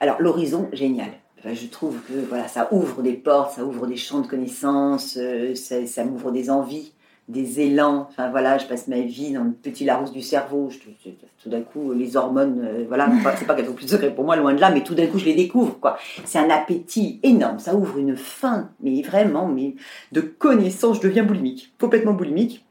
[0.00, 1.12] Alors l'horizon génial.
[1.44, 5.54] je trouve que voilà, ça ouvre des portes, ça ouvre des champs de connaissances, euh,
[5.54, 6.92] ça m'ouvre des envies
[7.30, 8.06] des élans.
[8.10, 10.70] Enfin voilà, je passe ma vie dans le petit Larousse du cerveau.
[11.42, 14.36] tout d'un coup, les hormones, euh, voilà, c'est pas qu'elles sont plus secrètes pour moi,
[14.36, 15.78] loin de là, mais tout d'un coup, je les découvre.
[15.80, 15.98] quoi.
[16.24, 17.58] C'est un appétit énorme.
[17.58, 19.74] Ça ouvre une faim, mais vraiment, mais
[20.12, 20.98] de connaissances.
[20.98, 22.66] Je deviens boulimique, complètement boulimique.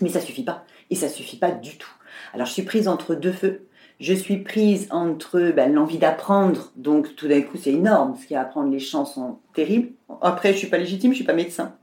[0.00, 0.64] Mais ça suffit pas.
[0.88, 1.90] Et ça suffit pas du tout.
[2.32, 3.66] Alors, je suis prise entre deux feux.
[4.00, 8.32] Je suis prise entre ben, l'envie d'apprendre, donc tout d'un coup c'est énorme, ce qu'il
[8.32, 9.90] y a à apprendre, les champs sont terribles.
[10.22, 11.74] Après, je suis pas légitime, je suis pas médecin.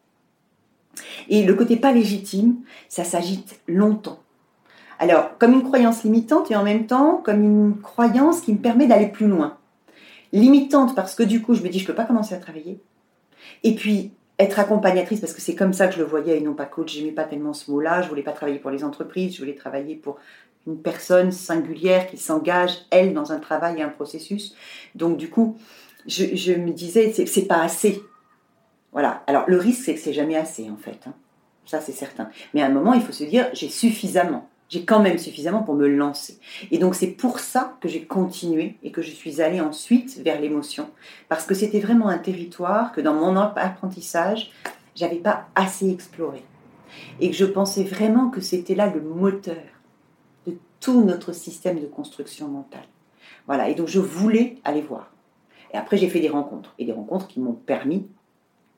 [1.29, 2.57] Et le côté pas légitime,
[2.89, 4.19] ça s'agite longtemps.
[4.99, 8.87] Alors, comme une croyance limitante et en même temps comme une croyance qui me permet
[8.87, 9.57] d'aller plus loin.
[10.33, 12.79] Limitante parce que du coup, je me dis, je ne peux pas commencer à travailler.
[13.63, 16.53] Et puis, être accompagnatrice, parce que c'est comme ça que je le voyais et non
[16.53, 19.39] pas coach, j'aimais pas tellement ce mot-là, je voulais pas travailler pour les entreprises, je
[19.39, 20.17] voulais travailler pour
[20.67, 24.55] une personne singulière qui s'engage, elle, dans un travail et un processus.
[24.95, 25.57] Donc, du coup,
[26.05, 28.01] je, je me disais, c'est pas assez.
[28.97, 29.21] Voilà.
[29.27, 30.97] Alors le risque, c'est que c'est jamais assez en fait.
[31.05, 31.13] Hein.
[31.67, 32.31] Ça, c'est certain.
[32.55, 34.49] Mais à un moment, il faut se dire, j'ai suffisamment.
[34.69, 36.39] J'ai quand même suffisamment pour me lancer.
[36.71, 40.41] Et donc c'est pour ça que j'ai continué et que je suis allée ensuite vers
[40.41, 40.89] l'émotion.
[41.29, 44.49] Parce que c'était vraiment un territoire que dans mon apprentissage,
[44.95, 46.43] j'avais pas assez exploré.
[47.19, 49.63] Et que je pensais vraiment que c'était là le moteur
[50.47, 52.87] de tout notre système de construction mentale.
[53.45, 53.69] Voilà.
[53.69, 55.11] Et donc je voulais aller voir.
[55.71, 56.73] Et après, j'ai fait des rencontres.
[56.79, 58.07] Et des rencontres qui m'ont permis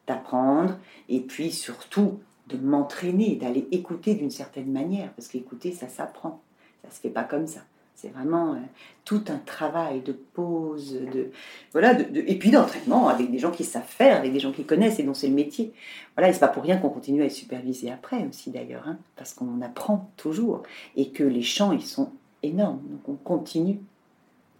[0.10, 6.42] d'apprendre et puis surtout de m'entraîner, d'aller écouter d'une certaine manière, parce qu'écouter, ça s'apprend,
[6.84, 7.62] ça se fait pas comme ça.
[7.94, 8.60] C'est vraiment euh,
[9.04, 11.32] tout un travail de pause, de
[11.74, 14.64] voilà, de, et puis d'entraînement avec des gens qui savent faire, avec des gens qui
[14.64, 15.74] connaissent et dont c'est le métier.
[16.16, 18.98] Voilà, et c'est pas pour rien qu'on continue à être supervisé après aussi d'ailleurs, hein,
[19.18, 20.64] parce qu'on apprend toujours
[20.96, 23.80] et que les champs ils sont énormes, donc on continue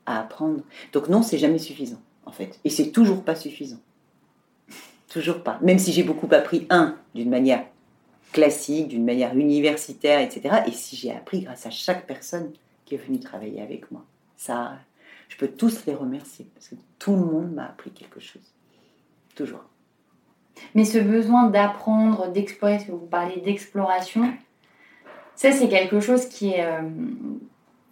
[0.06, 0.62] à apprendre.
[0.92, 3.80] Donc non, c'est jamais suffisant en fait, et c'est toujours pas suffisant.
[5.10, 5.60] Toujours pas.
[5.62, 7.66] Même si j'ai beaucoup appris, un, d'une manière
[8.32, 10.64] classique, d'une manière universitaire, etc.
[10.68, 12.52] Et si j'ai appris grâce à chaque personne
[12.86, 14.04] qui est venue travailler avec moi.
[14.38, 14.74] Ça,
[15.30, 18.42] je peux tous les remercier parce que tout le monde m'a appris quelque chose.
[19.36, 19.64] Toujours.
[20.76, 24.34] Mais ce besoin d'apprendre, d'explorer, que vous parlez d'exploration,
[25.36, 26.82] ça c'est quelque chose qui est euh,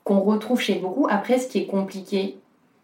[0.03, 1.07] qu'on retrouve chez beaucoup.
[1.09, 2.37] Après, ce qui est compliqué,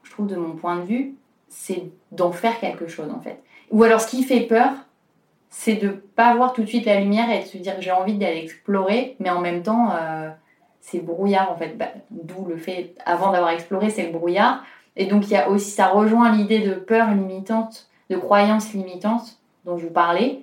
[0.03, 1.15] je trouve de mon point de vue,
[1.49, 3.41] c'est d'en faire quelque chose en fait.
[3.71, 4.71] Ou alors ce qui fait peur,
[5.49, 8.17] c'est de pas voir tout de suite la lumière et de se dire j'ai envie
[8.17, 10.29] d'aller explorer, mais en même temps euh,
[10.81, 11.77] c'est brouillard en fait.
[11.77, 14.63] Bah, d'où le fait, avant d'avoir exploré, c'est le brouillard.
[14.95, 19.37] Et donc il y a aussi, ça rejoint l'idée de peur limitante, de croyance limitante
[19.65, 20.41] dont je vous parlais.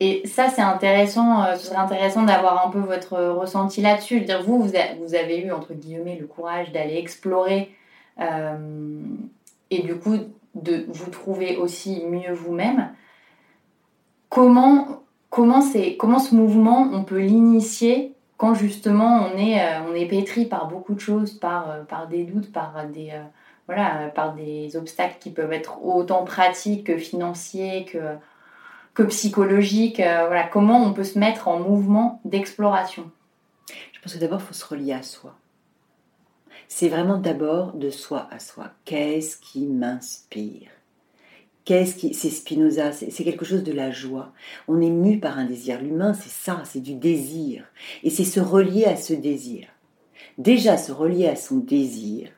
[0.00, 4.20] Et ça, c'est intéressant, euh, ce serait intéressant d'avoir un peu votre ressenti là-dessus.
[4.22, 7.70] dire, vous, vous, avez eu, entre guillemets, le courage d'aller explorer
[8.20, 9.00] euh,
[9.70, 10.16] et du coup
[10.54, 12.90] de vous trouver aussi mieux vous-même.
[14.28, 15.60] Comment, comment,
[15.98, 20.68] comment ce mouvement, on peut l'initier quand justement on est, euh, on est pétri par
[20.68, 23.22] beaucoup de choses, par, euh, par des doutes, par des, euh,
[23.66, 28.16] voilà, par des obstacles qui peuvent être autant pratiques que financiers, que,
[28.92, 29.96] que psychologiques.
[29.96, 33.10] voilà, comment on peut se mettre en mouvement d'exploration?
[33.92, 35.34] Je pense que d'abord, il faut se relier à soi
[36.68, 38.70] c'est vraiment d'abord de soi à soi.
[38.84, 40.70] Qu'est-ce qui m'inspire?
[41.64, 44.32] Qu'est-ce qui c'est Spinoza, c'est quelque chose de la joie.
[44.68, 45.80] On est mu par un désir.
[45.80, 47.64] L'humain, c'est ça, c'est du désir.
[48.02, 49.68] Et c'est se relier à ce désir.
[50.36, 52.28] Déjà se relier à son désir,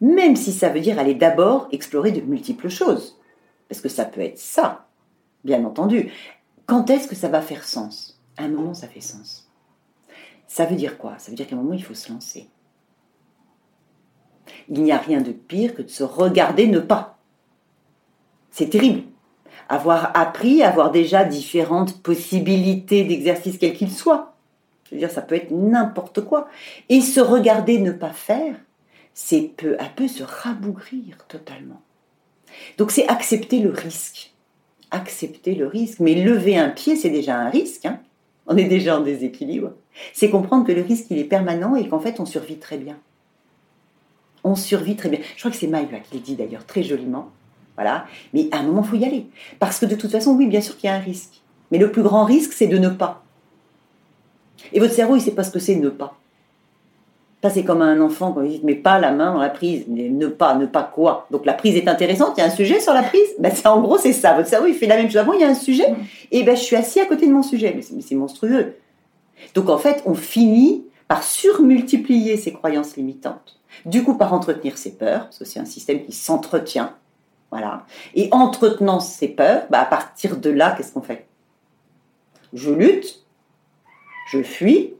[0.00, 3.18] même si ça veut dire aller d'abord explorer de multiples choses.
[3.68, 4.86] Parce que ça peut être ça,
[5.44, 6.10] bien entendu.
[6.66, 8.20] Quand est-ce que ça va faire sens?
[8.36, 9.50] À un moment, ça fait sens.
[10.46, 11.18] Ça veut dire quoi?
[11.18, 12.48] Ça veut dire qu'à un moment, il faut se lancer.
[14.68, 17.18] Il n'y a rien de pire que de se regarder ne pas.
[18.50, 19.02] C'est terrible.
[19.68, 24.34] Avoir appris, avoir déjà différentes possibilités d'exercice quel qu'il soit.
[24.84, 26.48] Je veux dire, ça peut être n'importe quoi.
[26.88, 28.56] Et se regarder ne pas faire,
[29.14, 31.80] c'est peu à peu se rabougrir totalement.
[32.78, 34.32] Donc c'est accepter le risque.
[34.90, 36.00] Accepter le risque.
[36.00, 37.86] Mais lever un pied, c'est déjà un risque.
[37.86, 38.00] Hein.
[38.46, 39.72] on est déjà en déséquilibre.
[40.12, 42.98] C'est comprendre que le risque, il est permanent et qu'en fait, on survit très bien
[44.44, 45.20] on survit très bien.
[45.34, 47.30] Je crois que c'est Maïva qui le dit d'ailleurs très joliment.
[47.76, 48.06] Voilà.
[48.34, 49.26] Mais à un moment, il faut y aller.
[49.58, 51.40] Parce que de toute façon, oui, bien sûr qu'il y a un risque.
[51.70, 53.22] Mais le plus grand risque, c'est de ne pas.
[54.72, 56.16] Et votre cerveau, il ne sait pas ce que c'est ne pas.
[57.42, 59.84] Ça, c'est comme un enfant quand il dit, mais pas la main dans la prise.
[59.88, 61.26] Mais ne pas, ne pas quoi?
[61.30, 63.28] Donc la prise est intéressante, il y a un sujet sur la prise?
[63.38, 64.34] Ben, c'est, En gros, c'est ça.
[64.34, 65.16] Votre cerveau, il fait la même chose.
[65.16, 65.94] Avant, il y a un sujet,
[66.30, 67.72] et ben je suis assis à côté de mon sujet.
[67.74, 68.74] Mais c'est, monstrueux.
[69.54, 73.58] Donc en fait, on finit par surmultiplier ses croyances limitantes.
[73.84, 76.94] Du coup, par entretenir ses peurs, parce que c'est un système qui s'entretient.
[77.50, 77.84] Voilà.
[78.14, 81.26] Et entretenant ses peurs, ben, à partir de là, qu'est-ce qu'on fait?
[82.52, 83.24] Je lutte,
[84.28, 84.94] je fuis,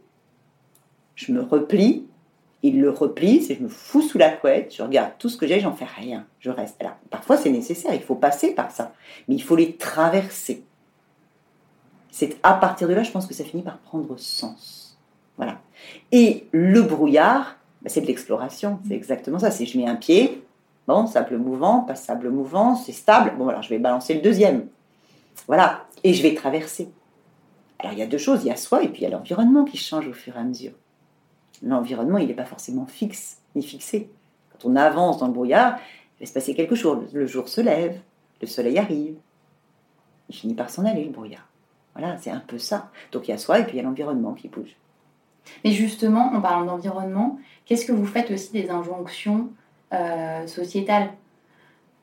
[1.14, 2.08] je me replie,
[2.64, 5.46] il le replie, c'est je me fous sous la couette, je regarde tout ce que
[5.46, 6.98] j'ai, j'en fais rien, je reste là.
[7.10, 8.94] Parfois c'est nécessaire, il faut passer par ça,
[9.28, 10.64] mais il faut les traverser.
[12.10, 14.98] C'est à partir de là, je pense que ça finit par prendre sens.
[15.36, 15.60] Voilà.
[16.12, 19.50] Et le brouillard, bah, c'est de l'exploration, c'est exactement ça.
[19.50, 20.42] C'est je mets un pied,
[20.86, 24.66] bon, sable mouvant, pas sable mouvant, c'est stable, bon alors je vais balancer le deuxième.
[25.46, 26.90] Voilà, et je vais traverser.
[27.78, 29.10] Alors il y a deux choses, il y a soi et puis il y a
[29.10, 30.72] l'environnement qui change au fur et à mesure
[31.62, 34.10] l'environnement, il n'est pas forcément fixe ni fixé.
[34.52, 35.78] Quand on avance dans le brouillard,
[36.18, 37.12] il va se passer quelque chose.
[37.12, 38.00] Le jour se lève,
[38.40, 39.16] le soleil arrive,
[40.28, 41.46] il finit par s'en aller, le brouillard.
[41.94, 42.90] Voilà, c'est un peu ça.
[43.12, 44.76] Donc il y a soi et puis il y a l'environnement qui bouge.
[45.64, 49.48] Mais justement, en parlant d'environnement, qu'est-ce que vous faites aussi des injonctions
[49.92, 51.10] euh, sociétales?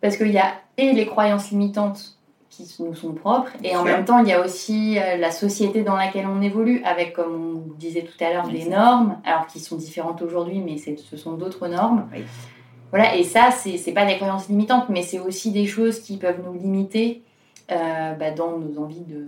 [0.02, 2.18] Parce qu'il y a et les croyances limitantes
[2.50, 3.52] qui nous sont propres.
[3.64, 6.82] Et en même temps, il y a aussi euh, la société dans laquelle on évolue,
[6.84, 10.78] avec, comme on disait tout à l'heure, des normes, alors qui sont différentes aujourd'hui, mais
[10.78, 12.08] ce sont d'autres normes.
[12.92, 16.42] Voilà, et ça, c'est pas des croyances limitantes, mais c'est aussi des choses qui peuvent
[16.46, 17.22] nous limiter
[17.72, 19.26] euh, bah, dans nos envies de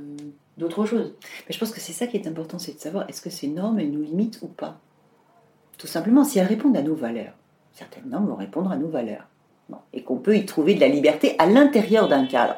[0.59, 1.15] d'autres choses.
[1.47, 3.47] Mais je pense que c'est ça qui est important, c'est de savoir est-ce que ces
[3.47, 4.79] normes, elles nous limitent ou pas?
[5.77, 7.33] Tout simplement, si elles répondent à nos valeurs.
[7.71, 9.25] Certaines normes vont répondre à nos valeurs.
[9.93, 12.57] Et qu'on peut y trouver de la liberté à l'intérieur d'un cadre.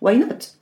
[0.00, 0.56] Why not?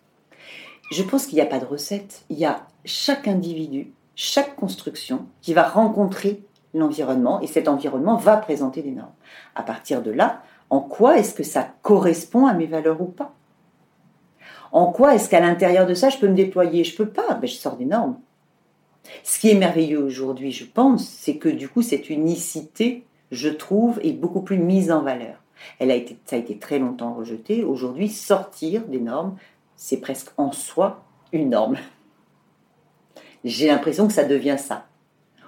[0.90, 2.24] Je pense qu'il n'y a pas de recette.
[2.30, 8.36] Il y a chaque individu, chaque construction qui va rencontrer l'environnement et cet environnement va
[8.36, 9.12] présenter des normes.
[9.54, 13.34] À partir de là, en quoi est-ce que ça correspond à mes valeurs ou pas?
[14.72, 16.84] En quoi est-ce qu'à l'intérieur de ça, je peux me déployer?
[16.84, 18.18] Je peux pas, ben, je sors des normes.
[19.24, 23.98] Ce qui est merveilleux aujourd'hui, je pense, c'est que du coup, cette unicité, je trouve,
[24.02, 25.36] est beaucoup plus mise en valeur.
[25.78, 27.64] Elle a été, ça a été très longtemps rejeté.
[27.64, 29.36] Aujourd'hui, sortir des normes,
[29.76, 31.76] c'est presque en soi une norme.
[33.44, 34.86] J'ai l'impression que ça devient ça.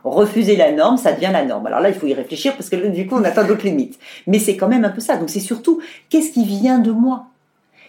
[0.02, 1.66] Refuser la norme, ça devient la norme.
[1.66, 3.98] Alors là, il faut y réfléchir parce que du coup, on atteint d'autres limites.
[4.26, 5.16] Mais c'est quand même un peu ça.
[5.16, 7.26] Donc c'est surtout qu'est-ce qui vient de moi?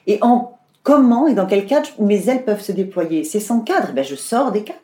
[0.07, 3.23] Et en comment et dans quel cadre mes ailes peuvent se déployer?
[3.23, 4.79] C'est sans cadre, ben je sors des cadres.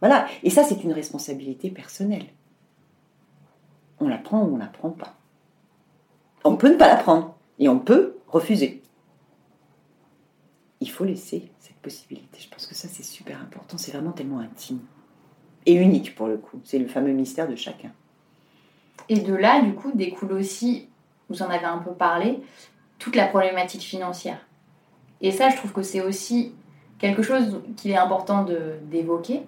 [0.00, 0.26] Voilà.
[0.42, 2.26] Et ça, c'est une responsabilité personnelle.
[4.00, 5.14] On la prend ou on la prend pas.
[6.44, 8.82] On peut ne pas la prendre et on peut refuser.
[10.80, 12.40] Il faut laisser cette possibilité.
[12.40, 13.78] Je pense que ça, c'est super important.
[13.78, 14.80] C'est vraiment tellement intime
[15.66, 16.60] et unique pour le coup.
[16.64, 17.92] C'est le fameux mystère de chacun.
[19.08, 20.88] Et de là, du coup, découle aussi,
[21.28, 22.40] vous en avez un peu parlé,
[23.02, 24.38] toute la problématique financière.
[25.20, 26.52] Et ça, je trouve que c'est aussi
[27.00, 28.46] quelque chose qu'il est important
[28.84, 29.42] d'évoquer.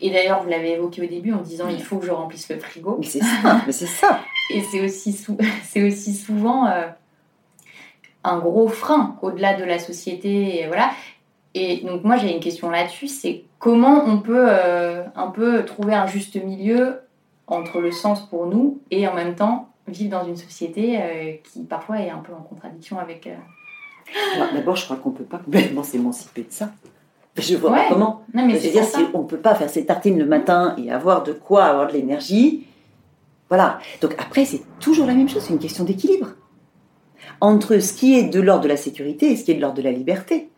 [0.00, 2.58] Et d'ailleurs, vous l'avez évoqué au début en disant il faut que je remplisse le
[2.58, 2.96] frigo.
[2.98, 4.18] Mais c'est ça, mais c'est ça.
[4.52, 4.62] Et
[5.62, 6.88] c'est aussi, souvent euh,
[8.24, 10.60] un gros frein au-delà de la société.
[10.60, 10.90] Et voilà.
[11.54, 15.94] Et donc moi j'ai une question là-dessus, c'est comment on peut euh, un peu trouver
[15.94, 17.00] un juste milieu
[17.46, 21.64] entre le sens pour nous et en même temps vivre dans une société euh, qui
[21.64, 23.28] parfois est un peu en contradiction avec...
[24.54, 26.70] D'abord je crois qu'on ne peut pas complètement s'émanciper de ça.
[27.36, 28.22] Je vois pas comment.
[28.34, 30.90] Non, mais c'est dire si on ne peut pas faire ses tartines le matin et
[30.90, 32.66] avoir de quoi avoir de l'énergie,
[33.48, 33.78] voilà.
[34.00, 36.28] Donc après, c'est toujours la même chose, c'est une question d'équilibre.
[37.40, 39.76] Entre ce qui est de l'ordre de la sécurité et ce qui est de l'ordre
[39.76, 40.50] de la liberté.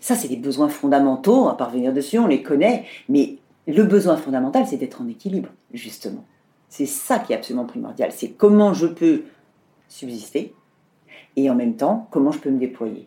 [0.00, 3.36] Ça, c'est des besoins fondamentaux, à parvenir dessus, on les connaît, mais
[3.66, 6.24] le besoin fondamental, c'est d'être en équilibre, justement.
[6.70, 8.12] C'est ça qui est absolument primordial.
[8.12, 9.24] C'est comment je peux
[9.88, 10.54] subsister
[11.36, 13.06] et en même temps, comment je peux me déployer.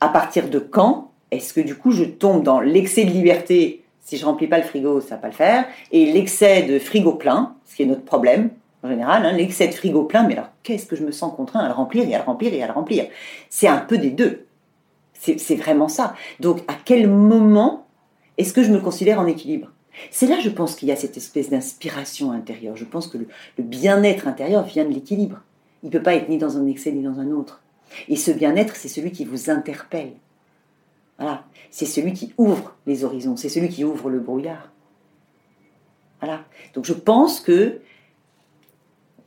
[0.00, 4.16] À partir de quand est-ce que du coup je tombe dans l'excès de liberté si
[4.16, 5.64] je remplis pas le frigo, ça va pas le faire.
[5.92, 8.50] Et l'excès de frigo plein, ce qui est notre problème
[8.82, 11.60] en général, hein, l'excès de frigo plein, mais alors qu'est-ce que je me sens contraint
[11.60, 13.06] à le remplir et à le remplir et à le remplir?
[13.48, 14.46] C'est un peu des deux.
[15.14, 16.14] C'est vraiment ça.
[16.40, 17.86] Donc à quel moment
[18.38, 19.71] est-ce que je me considère en équilibre?
[20.10, 22.76] C'est là, je pense, qu'il y a cette espèce d'inspiration intérieure.
[22.76, 23.26] Je pense que le,
[23.58, 25.42] bien-être intérieur vient de l'équilibre.
[25.82, 27.62] Il ne peut pas être ni dans un excès ni dans un autre.
[28.08, 30.12] Et ce bien-être, c'est celui qui vous interpelle.
[31.18, 31.44] Voilà.
[31.70, 34.70] C'est celui qui ouvre les horizons, c'est celui qui ouvre le brouillard.
[36.20, 36.44] Voilà.
[36.74, 37.80] Donc je pense que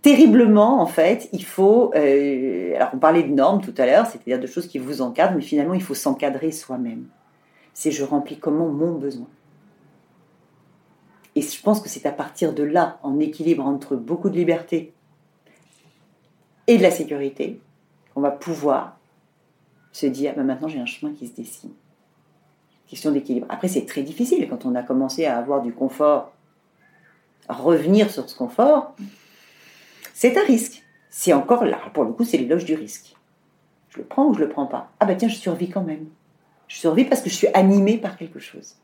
[0.02, 1.92] terriblement, en fait, il faut.
[1.96, 5.36] Euh, alors, on parlait de normes tout à l'heure, c'est-à-dire de choses qui vous encadrent,
[5.36, 7.06] mais finalement, il faut s'encadrer soi-même.
[7.74, 9.28] C'est je remplis comment mon besoin.
[11.36, 14.94] Et je pense que c'est à partir de là, en équilibre entre beaucoup de liberté
[16.68, 17.60] et de la sécurité,
[18.14, 18.98] qu'on va pouvoir
[19.92, 21.72] se dire, bah, maintenant j'ai un chemin qui se dessine.
[22.88, 23.48] Question d'équilibre.
[23.50, 26.32] Après, c'est très difficile quand on a commencé à avoir du confort,
[27.50, 28.96] revenir sur ce confort.
[30.14, 30.84] C'est un risque.
[31.10, 33.16] C'est encore là, pour le coup, c'est l'éloge du risque.
[33.90, 34.92] Je le prends ou je le prends pas?
[35.00, 36.08] Ah bah tiens, je survis quand même.
[36.68, 38.76] Je survis parce que je suis animée par quelque chose.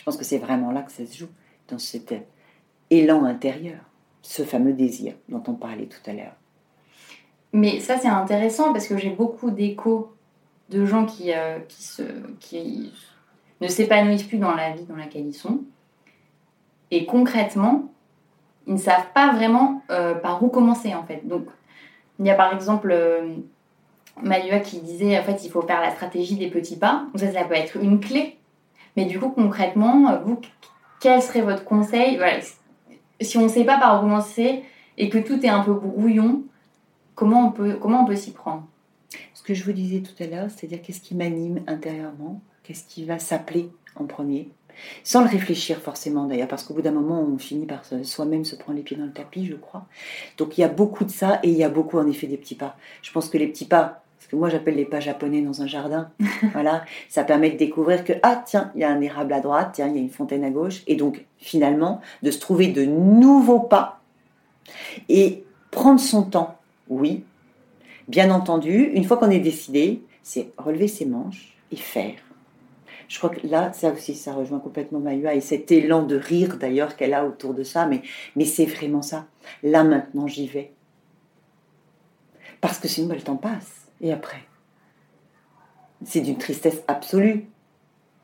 [0.00, 1.28] Je pense que c'est vraiment là que ça se joue,
[1.68, 2.14] dans cet
[2.88, 3.80] élan intérieur,
[4.22, 6.32] ce fameux désir dont on parlait tout à l'heure.
[7.52, 10.10] Mais ça, c'est intéressant parce que j'ai beaucoup d'échos
[10.70, 12.02] de gens qui, euh, qui, se,
[12.38, 12.94] qui
[13.60, 15.60] ne s'épanouissent plus dans la vie dans laquelle ils sont.
[16.90, 17.92] Et concrètement,
[18.66, 21.28] ils ne savent pas vraiment euh, par où commencer en fait.
[21.28, 21.44] Donc,
[22.18, 23.36] il y a par exemple euh,
[24.64, 27.04] qui disait en fait il faut faire la stratégie des petits pas.
[27.12, 28.39] Donc ça, ça peut être une clé.
[28.96, 30.40] Mais du coup, concrètement, vous,
[31.00, 32.20] quel serait votre conseil
[33.20, 34.62] Si on ne sait pas par où commencer
[34.98, 36.42] et que tout est un peu brouillon,
[37.14, 38.66] comment on peut, comment on peut s'y prendre
[39.34, 43.04] Ce que je vous disais tout à l'heure, c'est-à-dire qu'est-ce qui m'anime intérieurement, qu'est-ce qui
[43.04, 44.50] va s'appeler en premier,
[45.04, 48.56] sans le réfléchir forcément d'ailleurs, parce qu'au bout d'un moment, on finit par soi-même se
[48.56, 49.86] prendre les pieds dans le tapis, je crois.
[50.38, 52.36] Donc il y a beaucoup de ça et il y a beaucoup en effet des
[52.36, 52.76] petits pas.
[53.02, 56.10] Je pense que les petits pas, que moi j'appelle les pas japonais dans un jardin,
[56.52, 59.70] voilà, ça permet de découvrir que, ah tiens, il y a un érable à droite,
[59.74, 62.84] tiens, il y a une fontaine à gauche, et donc finalement de se trouver de
[62.84, 64.00] nouveaux pas
[65.08, 66.58] et prendre son temps,
[66.88, 67.24] oui.
[68.08, 72.14] Bien entendu, une fois qu'on est décidé, c'est relever ses manches et faire
[73.10, 76.58] je crois que là, ça aussi, ça rejoint complètement Mayua et cet élan de rire
[76.58, 78.02] d'ailleurs qu'elle a autour de ça, mais,
[78.36, 79.26] mais c'est vraiment ça.
[79.64, 80.72] Là maintenant, j'y vais.
[82.60, 83.79] Parce que sinon, le temps passe.
[84.00, 84.42] Et après
[86.04, 87.46] C'est d'une tristesse absolue.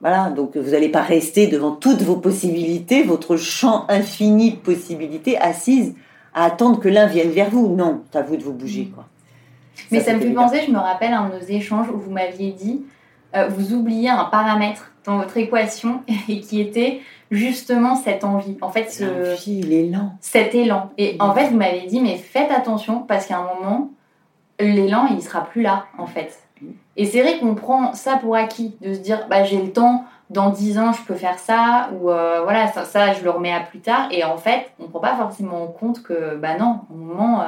[0.00, 5.38] Voilà, donc vous n'allez pas rester devant toutes vos possibilités, votre champ infini de possibilités,
[5.38, 5.94] assise
[6.34, 7.74] à attendre que l'un vienne vers vous.
[7.74, 8.90] Non, c'est à vous de vous bouger.
[8.94, 9.06] Quoi.
[9.90, 12.10] Mais ça, ça me fait penser, je me rappelle un de nos échanges où vous
[12.10, 12.82] m'aviez dit
[13.34, 17.00] euh, vous oubliez un paramètre dans votre équation et qui était
[17.30, 18.56] justement cette envie.
[18.60, 20.12] En fait, ce, l'élan.
[20.20, 20.90] Cet élan.
[20.98, 23.90] Et en fait, vous m'avez dit, mais faites attention parce qu'à un moment,
[24.58, 26.42] l'élan, il sera plus là, en fait.
[26.96, 30.04] Et c'est vrai qu'on prend ça pour acquis, de se dire, bah, j'ai le temps,
[30.30, 33.60] dans 10 ans, je peux faire ça, ou euh, voilà, ça, je le remets à
[33.60, 34.08] plus tard.
[34.10, 37.42] Et en fait, on ne prend pas forcément en compte que, bah non, au moment,
[37.42, 37.44] euh,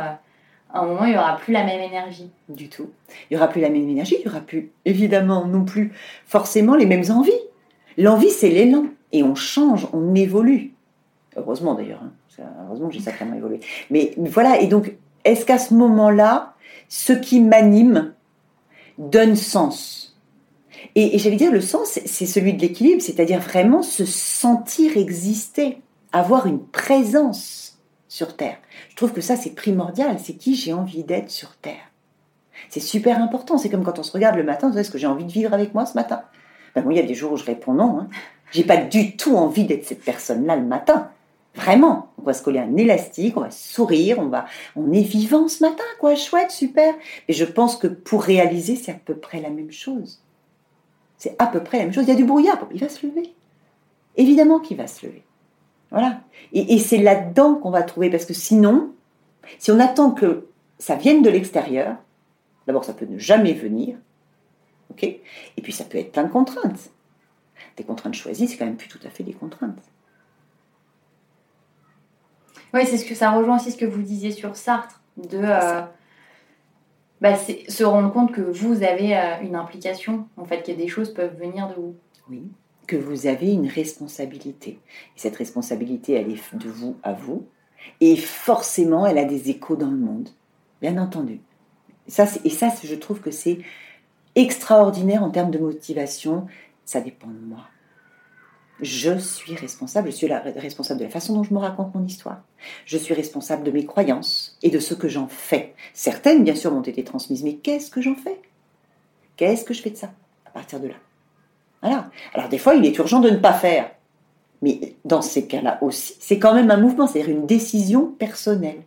[0.72, 2.30] à un moment, il n'y aura plus la même énergie.
[2.48, 2.90] Du tout.
[3.08, 5.92] Il n'y aura plus la même énergie, il n'y aura plus, évidemment, non plus
[6.26, 7.32] forcément les mêmes envies.
[7.96, 8.84] L'envie, c'est l'élan.
[9.12, 10.74] Et on change, on évolue.
[11.36, 12.02] Heureusement d'ailleurs.
[12.04, 12.12] Hein.
[12.66, 13.60] Heureusement j'ai sacrément évolué.
[13.90, 14.92] Mais voilà, et donc,
[15.24, 16.54] est-ce qu'à ce moment-là,
[16.88, 18.14] ce qui m'anime
[18.98, 20.16] donne sens
[20.94, 25.80] Et, j'allais dire, le sens, c'est celui de l'équilibre, c'est-à-dire vraiment se sentir exister,
[26.12, 27.78] avoir une présence
[28.08, 28.56] sur Terre.
[28.90, 30.18] Je trouve que ça, c'est primordial.
[30.18, 31.92] C'est qui j'ai envie d'être sur Terre.
[32.70, 33.58] C'est super important.
[33.58, 35.74] C'est comme quand on se regarde le matin, est-ce que j'ai envie de vivre avec
[35.74, 36.22] moi ce matin?
[36.74, 38.00] Ben il y a des jours où je réponds non.
[38.00, 38.08] Hein.
[38.50, 41.10] J'ai pas du tout envie d'être cette personne-là le matin.
[41.58, 42.12] Vraiment.
[42.18, 44.46] On va se coller un élastique, on va sourire, on va,
[44.76, 46.14] on est vivant ce matin, quoi.
[46.14, 46.94] Chouette, super.
[47.26, 50.22] Et je pense que pour réaliser, c'est à peu près la même chose.
[51.16, 52.04] C'est à peu près la même chose.
[52.04, 53.34] Il y a du brouillard, il va se lever.
[54.16, 55.24] Évidemment qu'il va se lever.
[55.90, 56.20] Voilà.
[56.52, 58.92] Et, c'est là-dedans qu'on va trouver, parce que sinon,
[59.58, 60.46] si on attend que
[60.78, 61.96] ça vienne de l'extérieur,
[62.66, 63.96] d'abord ça peut ne jamais venir,
[64.90, 65.02] ok?
[65.02, 65.22] Et
[65.62, 66.90] puis ça peut être plein de contraintes.
[67.76, 69.82] Des contraintes choisies, c'est quand même plus tout à fait des contraintes.
[72.74, 75.82] Oui, c'est ce que ça rejoint aussi ce que vous disiez sur Sartre, de euh,
[77.20, 81.12] bah, se rendre compte que vous avez euh, une implication, en fait, que des choses
[81.12, 81.96] peuvent venir de vous.
[82.30, 82.42] Oui
[82.88, 84.70] que vous avez une responsabilité.
[84.70, 87.46] Et cette responsabilité, elle est de vous à vous.
[88.00, 90.30] Et forcément, elle a des échos dans le monde.
[90.80, 91.40] Bien entendu.
[92.08, 93.58] Et ça, et ça je trouve que c'est
[94.34, 96.46] extraordinaire en termes de motivation.
[96.84, 97.68] Ça dépend de moi.
[98.80, 102.04] Je suis responsable, je suis la, responsable de la façon dont je me raconte mon
[102.04, 102.42] histoire.
[102.84, 105.74] Je suis responsable de mes croyances et de ce que j'en fais.
[105.94, 108.40] Certaines, bien sûr, m'ont été transmises, mais qu'est-ce que j'en fais?
[109.36, 110.12] Qu'est-ce que je fais de ça?
[110.46, 110.94] À partir de là
[111.82, 112.10] voilà.
[112.34, 113.90] Alors des fois, il est urgent de ne pas faire.
[114.62, 118.82] Mais dans ces cas-là aussi, c'est quand même un mouvement, c'est-à-dire une décision personnelle.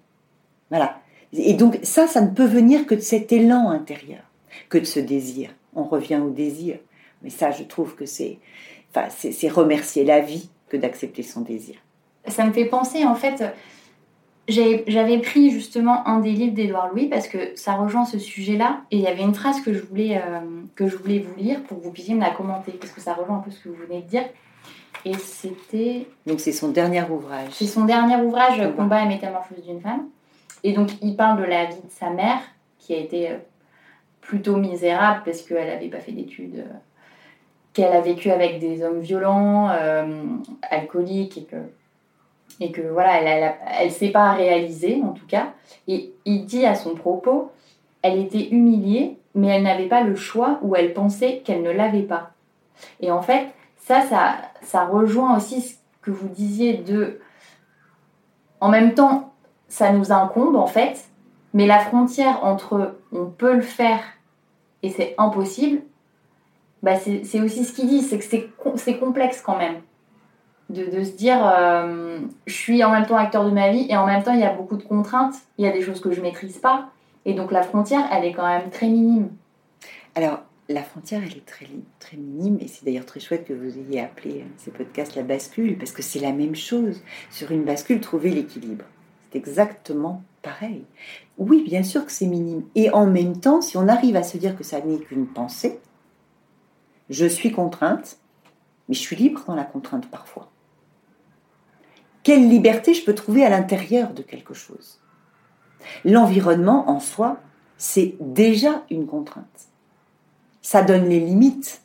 [0.69, 0.99] Voilà.
[1.31, 4.21] Et donc ça, ça ne peut venir que de cet élan intérieur,
[4.67, 5.51] que de ce désir.
[5.73, 6.77] On revient au désir.
[7.23, 8.39] Mais ça, je trouve que c'est,
[8.95, 11.75] enfin, c'est remercier la vie que d'accepter son désir.
[12.27, 13.43] Ça me fait penser, en fait,
[14.47, 18.81] j'avais pris justement un des livres d'Édouard Louis parce que ça rejoint ce sujet-là.
[18.91, 20.39] Et il y avait une phrase que je, voulais, euh,
[20.75, 23.13] que je voulais vous lire pour que vous puissiez me la commenter, parce que ça
[23.13, 24.23] rejoint un peu ce que vous venez de dire.
[25.05, 26.07] Et c'était.
[26.27, 27.49] Donc c'est son dernier ouvrage.
[27.51, 28.71] C'est son dernier ouvrage, Combat.
[28.71, 30.07] Combat et métamorphose d'une femme.
[30.63, 32.39] Et donc il parle de la vie de sa mère,
[32.77, 33.37] qui a été euh,
[34.21, 36.73] plutôt misérable parce qu'elle n'avait pas fait d'études, euh,
[37.74, 40.24] qu'elle a vécu avec des hommes violents, euh,
[40.69, 41.55] alcooliques, et que,
[42.59, 45.53] et que voilà, elle ne s'est pas réalisée en tout cas.
[45.88, 47.51] Et il dit à son propos,
[48.01, 52.01] elle était humiliée, mais elle n'avait pas le choix ou elle pensait qu'elle ne l'avait
[52.01, 52.32] pas.
[52.99, 53.47] Et en fait,
[53.78, 57.19] ça, ça, ça rejoint aussi ce que vous disiez de...
[58.59, 59.34] En même temps,
[59.67, 61.05] ça nous incombe en fait,
[61.53, 64.01] mais la frontière entre on peut le faire
[64.84, 65.82] et c'est impossible,
[66.84, 69.82] bah c'est aussi ce qu'il dit, c'est que c'est com- c'est complexe quand même.
[70.69, 73.97] De, de se dire, euh, je suis en même temps acteur de ma vie et
[73.97, 76.11] en même temps il y a beaucoup de contraintes, il y a des choses que
[76.11, 76.89] je maîtrise pas,
[77.25, 79.29] et donc la frontière, elle est quand même très minime.
[80.15, 81.67] Alors, la frontière, elle est très,
[81.99, 85.23] très minime, et c'est d'ailleurs très chouette que vous ayez appelé euh, ces podcasts la
[85.23, 87.01] bascule, parce que c'est la même chose.
[87.29, 88.86] Sur une bascule, trouver l'équilibre.
[89.32, 90.86] C'est exactement pareil.
[91.38, 92.63] Oui, bien sûr que c'est minime.
[92.75, 95.79] Et en même temps, si on arrive à se dire que ça n'est qu'une pensée,
[97.12, 98.18] je suis contrainte,
[98.88, 100.49] mais je suis libre dans la contrainte parfois.
[102.24, 104.99] Quelle liberté je peux trouver à l'intérieur de quelque chose?
[106.05, 107.38] L'environnement en soi,
[107.78, 109.68] c'est déjà une contrainte.
[110.62, 111.82] Ça donne les limites.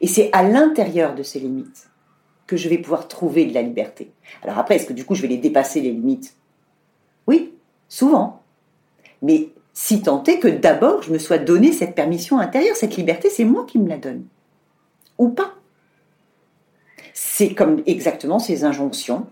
[0.00, 1.88] Et c'est à l'intérieur de ces limites
[2.46, 4.12] que je vais pouvoir trouver de la liberté.
[4.42, 6.36] Alors après, est-ce que du coup je vais les dépasser les limites?
[7.26, 7.54] Oui,
[7.88, 8.42] souvent.
[9.22, 13.30] Mais si tant est que d'abord je me sois donné cette permission intérieure, cette liberté,
[13.30, 14.26] c'est moi qui me la donne.
[15.20, 15.52] Ou pas.
[17.12, 19.26] C'est comme exactement ces injonctions,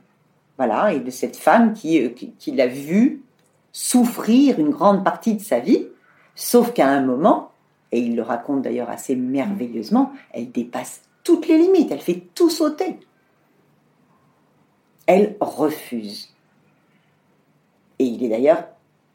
[0.58, 3.22] voilà, et de cette femme qui, euh, qui, qui l'a vu
[3.72, 5.86] souffrir une grande partie de sa vie,
[6.34, 7.52] sauf qu'à un moment,
[7.90, 12.50] et il le raconte d'ailleurs assez merveilleusement, elle dépasse toutes les limites, elle fait tout
[12.50, 13.00] sauter.
[15.06, 16.34] Elle refuse.
[17.98, 18.64] Et il est d'ailleurs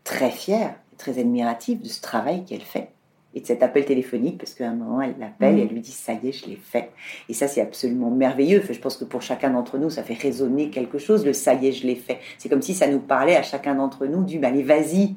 [0.03, 2.89] très fier, très admiratif de ce travail qu'elle fait
[3.35, 5.91] et de cet appel téléphonique, parce qu'à un moment, elle l'appelle et elle lui dit
[5.91, 6.91] Ça y est, je l'ai fait.
[7.29, 8.61] Et ça, c'est absolument merveilleux.
[8.63, 11.55] Enfin, je pense que pour chacun d'entre nous, ça fait résonner quelque chose, le Ça
[11.55, 12.19] y est, je l'ai fait.
[12.37, 15.15] C'est comme si ça nous parlait à chacun d'entre nous du bah, Allez, vas-y,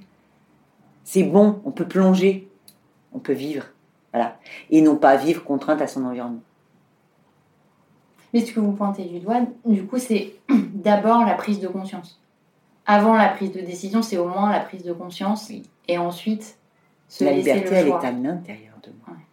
[1.04, 2.48] c'est bon, on peut plonger,
[3.12, 3.64] on peut vivre.
[4.12, 4.38] Voilà.
[4.70, 6.40] Et non pas vivre contrainte à son environnement.
[8.32, 10.34] Mais ce que vous pointez du doigt, du coup, c'est
[10.74, 12.20] d'abord la prise de conscience.
[12.86, 15.48] Avant la prise de décision, c'est au moins la prise de conscience.
[15.50, 15.62] Oui.
[15.88, 16.58] Et ensuite,
[17.08, 18.00] se La liberté, le elle choix.
[18.02, 19.16] est à l'intérieur de moi.
[19.16, 19.24] Ouais.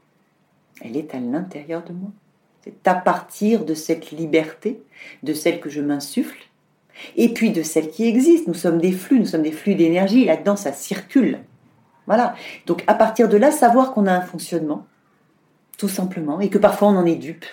[0.82, 2.10] Elle est à l'intérieur de moi.
[2.64, 4.82] C'est à partir de cette liberté,
[5.24, 6.38] de celle que je m'insuffle,
[7.18, 8.48] et puis de celle qui existe.
[8.48, 11.40] Nous sommes des flux, nous sommes des flux d'énergie, là-dedans, ça circule.
[12.08, 12.36] Voilà.
[12.66, 14.86] Donc, à partir de là, savoir qu'on a un fonctionnement,
[15.78, 17.46] tout simplement, et que parfois on en est dupe.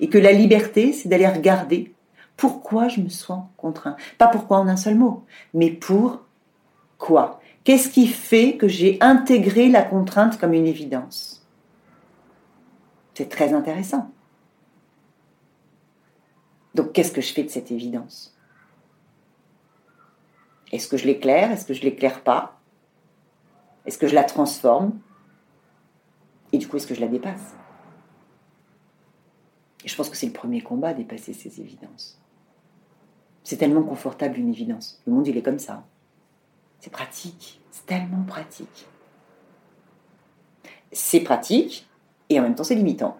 [0.00, 1.92] Et que la liberté, c'est d'aller regarder
[2.36, 3.96] pourquoi je me sens contraint.
[4.18, 5.24] Pas pourquoi en un seul mot,
[5.54, 6.22] mais pour
[6.98, 7.37] quoi
[7.68, 11.46] Qu'est-ce qui fait que j'ai intégré la contrainte comme une évidence?
[13.12, 14.10] C'est très intéressant.
[16.74, 18.34] Donc qu'est-ce que je fais de cette évidence?
[20.72, 21.52] Est-ce que je l'éclaire?
[21.52, 22.58] Est-ce que je l'éclaire pas?
[23.84, 24.98] Est-ce que je la transforme?
[26.52, 27.54] Et du coup, est-ce que je la dépasse?
[29.84, 32.18] Je pense que c'est le premier combat, dépasser ces évidences.
[33.44, 35.02] C'est tellement confortable une évidence.
[35.06, 35.84] Le monde, il est comme ça.
[36.88, 38.86] C'est pratique, c'est tellement pratique.
[40.90, 41.86] C'est pratique
[42.30, 43.18] et en même temps c'est limitant.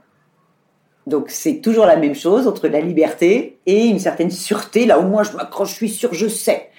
[1.07, 4.87] Donc c'est toujours la même chose entre la liberté et une certaine sûreté.
[4.87, 6.71] Là au moins je m'accroche, je suis sûr, je sais.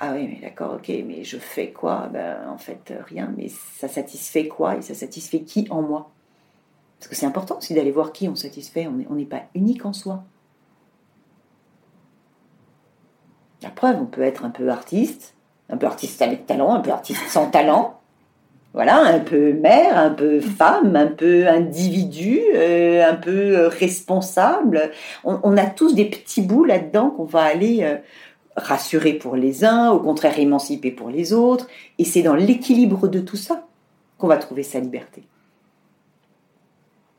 [0.00, 2.08] Ah oui, mais d'accord, ok, mais je fais quoi?
[2.10, 4.76] Ben en fait rien, mais ça satisfait quoi?
[4.76, 6.10] Et ça satisfait qui en moi?
[6.98, 8.86] Parce que c'est important aussi d'aller voir qui on satisfait.
[8.86, 10.24] On n'est pas unique en soi.
[13.60, 15.34] La preuve, on peut être un peu artiste,
[15.70, 18.00] un peu artiste avec talent, un peu artiste sans talent.
[18.72, 24.92] Voilà, un peu mère, un peu femme, un peu individu, euh, un peu euh, responsable.
[25.24, 27.96] On, a tous des petits bouts là-dedans qu'on va aller euh,
[28.56, 31.66] rassurer pour les uns, au contraire émanciper pour les autres.
[31.98, 33.66] Et c'est dans l'équilibre de tout ça
[34.18, 35.24] qu'on va trouver sa liberté.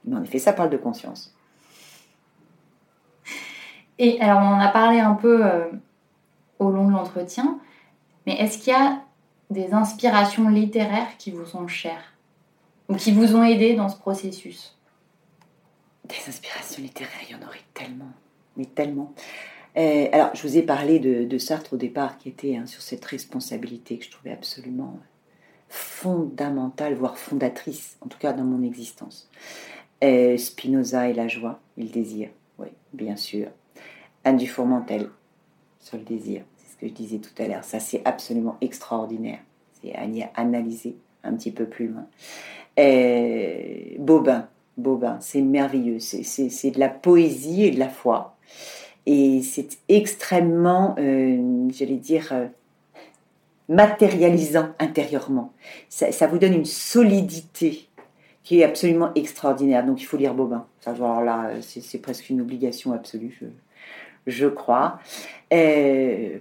[0.05, 1.35] Mais en effet, ça parle de conscience.
[3.99, 5.43] Et alors, on en a parlé un peu
[6.59, 7.59] au long de l'entretien,
[8.25, 9.01] mais est-ce qu'il y a
[9.49, 12.13] des inspirations littéraires qui vous sont chères
[12.87, 14.77] ou qui vous ont aidé dans ce processus?
[16.05, 18.11] Des inspirations littéraires, il y en aurait tellement,
[18.57, 19.13] mais tellement.
[19.77, 23.05] Euh, alors, je vous ai parlé de, Sartre au départ, qui était hein, sur cette
[23.05, 24.99] responsabilité que je trouvais absolument
[25.69, 29.29] fondamentale, voire fondatrice, en tout cas dans mon existence.
[30.03, 32.29] Euh, Spinoza et la joie et le désir
[32.61, 33.47] oui, bien sûr.
[34.23, 35.09] Anne Dufourmentel,
[35.79, 36.43] sur le désir,
[36.81, 37.63] que je disais tout à l'heure.
[37.63, 39.39] Ça, c'est absolument extraordinaire.
[39.81, 42.07] C'est à y analyser un petit peu plus loin.
[42.75, 45.99] Et Bobin, Bobin, c'est merveilleux.
[45.99, 48.35] C'est de la poésie et de la foi.
[49.05, 52.47] Et c'est extrêmement, euh, j'allais dire, euh,
[53.69, 55.53] matérialisant intérieurement.
[55.89, 57.87] Ça, vous donne une solidité
[58.43, 59.85] qui est absolument extraordinaire.
[59.85, 60.65] Donc il faut lire Bobin.
[60.85, 63.39] Genre là, c'est presque une obligation absolue,
[64.27, 64.99] je, crois.
[65.53, 66.39] Euh,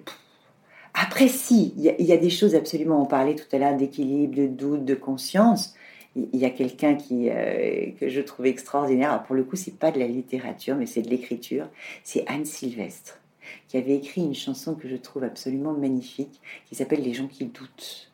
[0.95, 4.47] après, si, il y, a des choses absolument, on parlait tout à l'heure d'équilibre, de
[4.47, 5.75] doute, de conscience.
[6.17, 9.23] Il y a quelqu'un qui euh, que je trouve extraordinaire.
[9.23, 11.69] pour le coup, c'est pas de la littérature, mais c'est de l'écriture.
[12.03, 13.21] C'est Anne Sylvestre
[13.69, 17.47] qui avait écrit une chanson que je trouve absolument magnifique, qui s'appelle Les gens qui
[17.47, 18.11] doutent.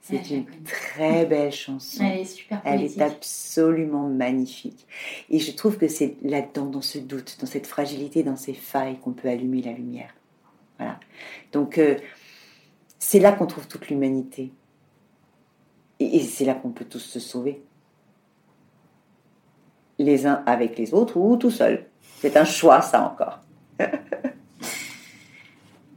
[0.00, 2.04] C'est une très belle chanson.
[2.04, 4.86] Elle est super Elle est absolument magnifique.
[5.30, 8.98] Et je trouve que c'est là-dedans, dans ce doute, dans cette fragilité, dans ces failles,
[9.00, 10.14] qu'on peut allumer la lumière.
[10.78, 10.98] Voilà.
[11.52, 11.96] Donc, euh,
[12.98, 14.52] c'est là qu'on trouve toute l'humanité.
[15.98, 17.62] Et, c'est là qu'on peut tous se sauver.
[19.98, 21.86] Les uns avec les autres ou tout seul.
[22.18, 23.40] C'est un choix, ça encore.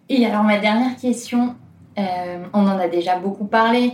[0.10, 1.56] et alors, ma dernière question,
[1.98, 3.94] euh, on en a déjà beaucoup parlé,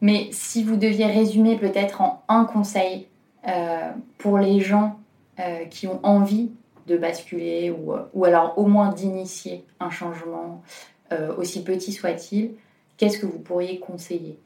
[0.00, 3.08] mais si vous deviez résumer peut-être en un conseil
[3.46, 4.98] euh, pour les gens
[5.68, 6.52] qui ont envie
[6.86, 10.62] de basculer ou, ou alors au moins d'initier un changement,
[11.38, 12.54] aussi petit soit-il,
[12.96, 14.38] qu'est-ce que vous pourriez conseiller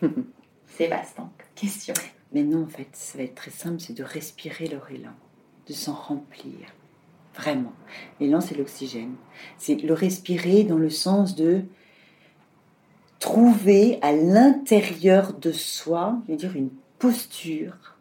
[0.66, 1.94] C'est vaste, hein, question.
[2.32, 5.12] Mais non, en fait, ça va être très simple, c'est de respirer leur élan,
[5.66, 6.68] de s'en remplir.
[7.34, 7.72] Vraiment.
[8.20, 9.14] L'élan, c'est l'oxygène.
[9.58, 11.62] C'est le respirer dans le sens de
[13.20, 17.96] trouver à l'intérieur de soi, je veux dire, une posture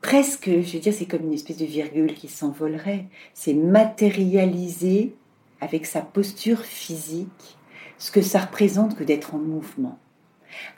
[0.00, 3.06] presque, je veux dire, c'est comme une espèce de virgule qui s'envolerait.
[3.34, 5.14] C'est matérialiser
[5.60, 7.58] avec sa posture physique
[7.98, 9.98] ce que ça représente que d'être en mouvement.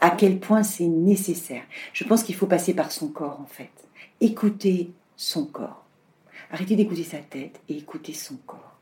[0.01, 1.63] À quel point c'est nécessaire.
[1.93, 3.71] Je pense qu'il faut passer par son corps en fait.
[4.21, 5.85] Écouter son corps.
[6.51, 8.79] Arrêter d'écouter sa tête et écouter son corps.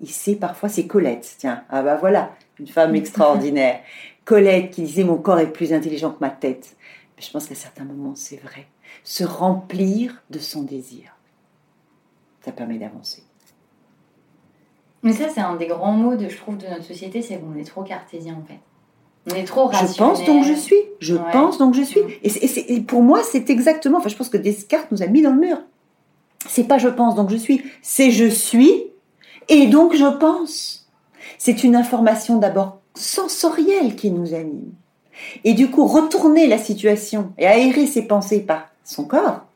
[0.00, 3.80] Il sait parfois, c'est Colette, tiens, ah bah voilà, une femme extraordinaire.
[4.24, 6.76] Colette qui disait mon corps est plus intelligent que ma tête.
[7.18, 8.66] je pense qu'à certains moments c'est vrai.
[9.04, 11.16] Se remplir de son désir.
[12.44, 13.24] Ça permet d'avancer.
[15.02, 17.56] Mais ça, c'est un des grands mots, de, je trouve, de notre société, c'est qu'on
[17.56, 18.60] est trop cartésien, en fait.
[19.30, 19.92] On est trop rationnel.
[19.92, 20.80] Je pense donc je suis.
[21.00, 22.00] Je pense donc je suis.
[22.22, 23.98] Et, pour moi, c'est exactement.
[23.98, 25.58] Enfin, je pense que Descartes nous a mis dans le mur.
[26.48, 27.62] C'est pas je pense donc je suis.
[27.82, 28.86] C'est je suis
[29.48, 30.88] et donc je pense.
[31.36, 34.72] C'est une information d'abord sensorielle qui nous anime.
[35.44, 39.46] Et du coup, retourner la situation et aérer ses pensées par son corps,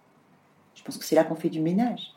[0.75, 2.15] je pense que c'est là qu'on fait du ménage.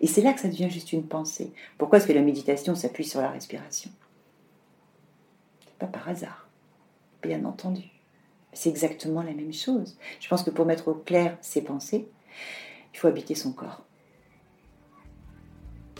[0.00, 1.52] Et c'est là que ça devient juste une pensée.
[1.76, 3.90] Pourquoi est-ce que la méditation s'appuie sur la respiration?
[5.78, 6.48] Pas par hasard,
[7.22, 7.84] bien entendu.
[8.52, 9.96] C'est exactement la même chose.
[10.20, 12.08] Je pense que pour mettre au clair ses pensées,
[12.92, 13.84] il faut habiter son corps.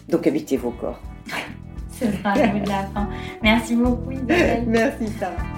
[0.08, 1.00] Donc habitez vos corps.
[1.92, 3.08] Ce sera le mot de la fin.
[3.42, 4.64] Merci beaucoup Isabelle.
[4.66, 5.57] Merci Sarah.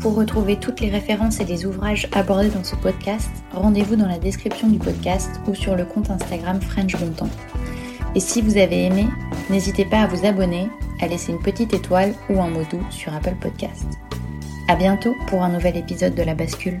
[0.00, 4.18] Pour retrouver toutes les références et les ouvrages abordés dans ce podcast, rendez-vous dans la
[4.18, 7.30] description du podcast ou sur le compte Instagram French Bontemps.
[8.14, 9.06] Et si vous avez aimé,
[9.50, 10.68] n'hésitez pas à vous abonner,
[11.00, 13.86] à laisser une petite étoile ou un mot doux sur Apple Podcast.
[14.68, 16.80] À bientôt pour un nouvel épisode de La Bascule.